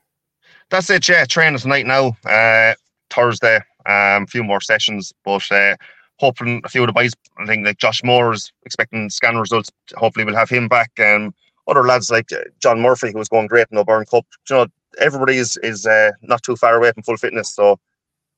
That's 0.71 0.90
it, 0.90 1.09
yeah. 1.09 1.25
Training 1.25 1.59
tonight 1.59 1.87
now, 1.87 2.16
uh, 2.25 2.75
Thursday. 3.11 3.57
Um, 3.87 4.25
a 4.25 4.26
few 4.26 4.43
more 4.43 4.61
sessions, 4.61 5.12
but 5.25 5.50
uh, 5.52 5.76
hoping 6.19 6.61
a 6.64 6.69
few 6.69 6.83
of 6.83 6.88
the 6.88 6.93
boys, 6.93 7.12
I 7.38 7.47
think 7.47 7.64
like 7.64 7.78
Josh 7.78 8.02
Moore 8.02 8.33
is 8.33 8.52
expecting 8.64 9.11
scan 9.11 9.37
results. 9.37 9.71
Hopefully, 9.95 10.25
we'll 10.25 10.35
have 10.35 10.50
him 10.50 10.66
back. 10.66 10.90
And 10.99 11.26
um, 11.26 11.35
other 11.69 11.85
lads 11.85 12.11
like 12.11 12.33
uh, 12.33 12.38
John 12.61 12.81
Murphy, 12.81 13.12
who 13.12 13.19
was 13.19 13.28
going 13.28 13.47
great 13.47 13.66
in 13.71 13.76
the 13.76 13.83
O'Byrne 13.83 14.07
Cup. 14.07 14.26
You 14.50 14.57
know, 14.57 14.66
everybody 14.99 15.37
is 15.37 15.57
is 15.62 15.87
uh, 15.87 16.12
not 16.23 16.43
too 16.43 16.57
far 16.57 16.76
away 16.76 16.90
from 16.93 17.02
full 17.05 17.16
fitness. 17.16 17.55
So 17.55 17.78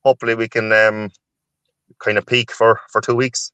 hopefully 0.04 0.34
we 0.34 0.48
can 0.48 0.72
um, 0.72 1.10
kind 1.98 2.18
of 2.18 2.26
peak 2.26 2.52
for 2.52 2.80
for 2.90 3.00
two 3.00 3.14
weeks. 3.14 3.52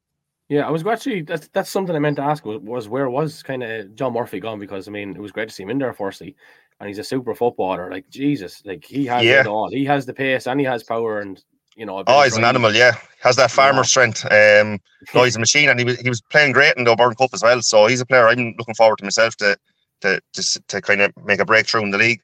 Yeah, 0.48 0.66
I 0.66 0.70
was 0.70 0.86
actually 0.86 1.22
that's 1.22 1.48
that's 1.48 1.70
something 1.70 1.96
I 1.96 1.98
meant 1.98 2.16
to 2.16 2.22
ask 2.22 2.44
was, 2.44 2.60
was 2.60 2.88
where 2.88 3.08
was 3.08 3.42
kind 3.42 3.62
of 3.62 3.94
John 3.94 4.12
Murphy 4.12 4.40
gone 4.40 4.58
because 4.58 4.88
I 4.88 4.90
mean 4.90 5.10
it 5.10 5.20
was 5.20 5.32
great 5.32 5.48
to 5.48 5.54
see 5.54 5.62
him 5.62 5.70
in 5.70 5.78
there 5.78 5.94
firstly, 5.94 6.36
and 6.80 6.88
he's 6.88 6.98
a 6.98 7.04
super 7.04 7.34
footballer. 7.34 7.90
Like 7.90 8.08
Jesus, 8.10 8.62
like 8.64 8.84
he 8.84 9.06
has 9.06 9.24
yeah. 9.24 9.40
it 9.40 9.46
all. 9.46 9.70
He 9.70 9.84
has 9.86 10.04
the 10.04 10.12
pace 10.12 10.46
and 10.46 10.60
he 10.60 10.66
has 10.66 10.82
power, 10.82 11.20
and 11.20 11.42
you 11.76 11.86
know. 11.86 12.04
Oh, 12.06 12.22
he's 12.22 12.36
an 12.36 12.44
animal. 12.44 12.74
Yeah, 12.74 12.92
has 13.20 13.36
that 13.36 13.50
farmer 13.50 13.78
yeah. 13.78 13.82
strength. 13.82 14.24
Um, 14.26 14.80
no, 15.14 15.24
he's 15.24 15.36
a 15.36 15.40
machine, 15.40 15.70
and 15.70 15.78
he 15.78 15.84
was 15.84 15.98
he 15.98 16.08
was 16.08 16.20
playing 16.30 16.52
great 16.52 16.76
in 16.76 16.84
the 16.84 16.90
O'Byrne 16.90 17.14
Cup 17.14 17.30
as 17.32 17.42
well. 17.42 17.62
So 17.62 17.86
he's 17.86 18.00
a 18.02 18.06
player 18.06 18.28
I'm 18.28 18.54
looking 18.58 18.74
forward 18.74 18.98
to 18.98 19.04
myself 19.04 19.36
to 19.36 19.56
to 20.02 20.20
to, 20.34 20.62
to 20.68 20.80
kind 20.80 21.00
of 21.00 21.12
make 21.24 21.40
a 21.40 21.44
breakthrough 21.44 21.82
in 21.82 21.90
the 21.90 21.98
league. 21.98 22.20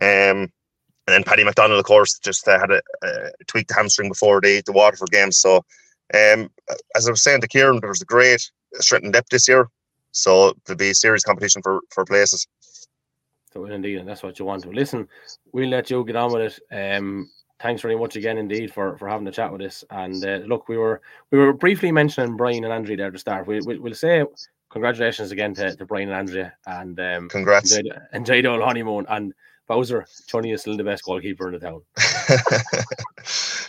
Um, 0.00 0.50
and 1.08 1.14
then 1.14 1.24
Paddy 1.24 1.42
McDonald, 1.42 1.78
of 1.78 1.86
course, 1.86 2.18
just 2.18 2.46
uh, 2.46 2.58
had 2.58 2.70
a, 2.70 2.82
a 3.02 3.30
tweaked 3.46 3.72
hamstring 3.74 4.08
before 4.08 4.40
the 4.40 4.62
the 4.66 4.72
Waterford 4.72 5.10
game. 5.10 5.32
So, 5.32 5.64
um, 6.14 6.50
as 6.96 7.06
I 7.06 7.10
was 7.10 7.22
saying 7.22 7.40
to 7.42 7.48
Kieran, 7.48 7.80
there 7.80 7.88
was 7.88 8.02
a 8.02 8.06
great 8.06 8.50
strength 8.74 9.04
and 9.04 9.12
depth 9.12 9.28
this 9.30 9.48
year. 9.48 9.68
So 10.12 10.54
there'll 10.64 10.78
be 10.78 10.94
serious 10.94 11.22
competition 11.22 11.62
for 11.62 11.80
for 11.90 12.04
places. 12.04 12.46
So 13.52 13.64
indeed, 13.66 13.98
and 13.98 14.08
that's 14.08 14.22
what 14.22 14.38
you 14.38 14.44
want 14.44 14.62
to 14.64 14.70
listen. 14.70 15.08
We'll 15.52 15.70
let 15.70 15.90
you 15.90 16.04
get 16.04 16.16
on 16.16 16.32
with 16.32 16.58
it. 16.70 16.96
Um, 16.96 17.30
thanks 17.60 17.82
very 17.82 17.96
much 17.96 18.16
again, 18.16 18.38
indeed, 18.38 18.72
for 18.72 18.96
for 18.98 19.08
having 19.08 19.26
a 19.26 19.32
chat 19.32 19.52
with 19.52 19.62
us. 19.62 19.84
And 19.90 20.24
uh, 20.24 20.40
look, 20.46 20.68
we 20.68 20.76
were 20.76 21.00
we 21.30 21.38
were 21.38 21.52
briefly 21.52 21.92
mentioning 21.92 22.36
Brian 22.36 22.64
and 22.64 22.72
Andrea 22.72 22.96
there 22.96 23.10
to 23.10 23.18
start. 23.18 23.46
We, 23.46 23.60
we 23.60 23.78
will 23.78 23.94
say 23.94 24.24
congratulations 24.70 25.30
again 25.30 25.54
to, 25.54 25.74
to 25.76 25.86
Brian 25.86 26.08
and 26.08 26.18
Andrea, 26.18 26.54
and 26.66 26.98
um, 27.00 27.28
congrats, 27.28 27.76
enjoy, 27.76 27.92
enjoy 28.12 28.42
the 28.42 28.64
honeymoon. 28.64 29.06
And 29.08 29.32
Bowser, 29.66 30.06
Tony 30.26 30.52
is 30.52 30.62
still 30.62 30.76
the 30.76 30.84
best 30.84 31.04
goalkeeper 31.04 31.48
in 31.48 31.54
the 31.54 31.60
town. 31.60 31.82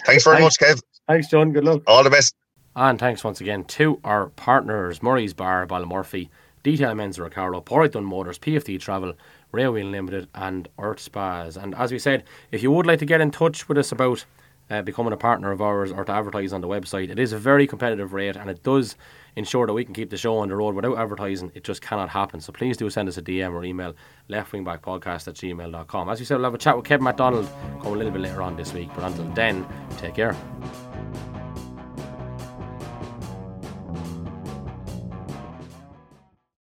thanks 0.05 0.24
very 0.24 0.38
thanks, 0.38 0.41
much, 0.41 0.58
Kev. 0.60 0.81
Thanks, 1.09 1.27
John. 1.27 1.51
Good 1.51 1.63
luck. 1.63 1.81
All 1.87 2.03
the 2.03 2.11
best. 2.11 2.35
And 2.75 2.99
thanks 2.99 3.23
once 3.23 3.41
again 3.41 3.63
to 3.63 3.99
our 4.03 4.27
partners, 4.27 5.01
Murray's 5.01 5.33
Bar, 5.33 5.65
Ballymurphy, 5.65 6.29
Detail 6.61 6.93
Menswear 6.93 7.31
Carlow, 7.31 7.61
Porrick 7.61 7.99
Motors, 7.99 8.37
PFD 8.37 8.79
Travel, 8.79 9.15
Railway 9.51 9.81
Limited, 9.81 10.27
and 10.35 10.69
Earth 10.77 10.99
Spas. 10.99 11.57
And 11.57 11.73
as 11.73 11.91
we 11.91 11.97
said, 11.97 12.25
if 12.51 12.61
you 12.61 12.69
would 12.71 12.85
like 12.85 12.99
to 12.99 13.07
get 13.07 13.21
in 13.21 13.31
touch 13.31 13.67
with 13.67 13.79
us 13.79 13.91
about 13.91 14.23
uh, 14.69 14.83
becoming 14.83 15.11
a 15.11 15.17
partner 15.17 15.51
of 15.51 15.63
ours 15.63 15.91
or 15.91 16.05
to 16.05 16.11
advertise 16.11 16.53
on 16.53 16.61
the 16.61 16.67
website, 16.67 17.09
it 17.09 17.17
is 17.17 17.33
a 17.33 17.39
very 17.39 17.65
competitive 17.65 18.13
rate 18.13 18.35
and 18.35 18.47
it 18.47 18.61
does 18.61 18.95
ensure 19.35 19.65
that 19.65 19.73
we 19.73 19.83
can 19.83 19.95
keep 19.95 20.11
the 20.11 20.17
show 20.17 20.37
on 20.37 20.49
the 20.49 20.55
road 20.55 20.75
without 20.75 20.97
advertising. 20.99 21.51
It 21.55 21.63
just 21.63 21.81
cannot 21.81 22.09
happen. 22.09 22.39
So 22.39 22.53
please 22.53 22.77
do 22.77 22.87
send 22.91 23.09
us 23.09 23.17
a 23.17 23.21
DM 23.23 23.51
or 23.53 23.63
email 23.63 23.95
leftwingbackpodcast 24.29 25.27
at 25.27 25.33
gmail.com. 25.33 26.09
As 26.09 26.19
we 26.19 26.25
said, 26.25 26.35
we'll 26.35 26.45
have 26.45 26.53
a 26.53 26.59
chat 26.59 26.77
with 26.77 26.85
Kevin 26.85 27.05
MacDonald 27.05 27.49
coming 27.81 27.95
a 27.95 27.97
little 27.97 28.13
bit 28.13 28.21
later 28.21 28.43
on 28.43 28.55
this 28.55 28.73
week. 28.73 28.89
But 28.93 29.05
until 29.05 29.25
then, 29.31 29.65
take 29.97 30.13
care. 30.13 30.35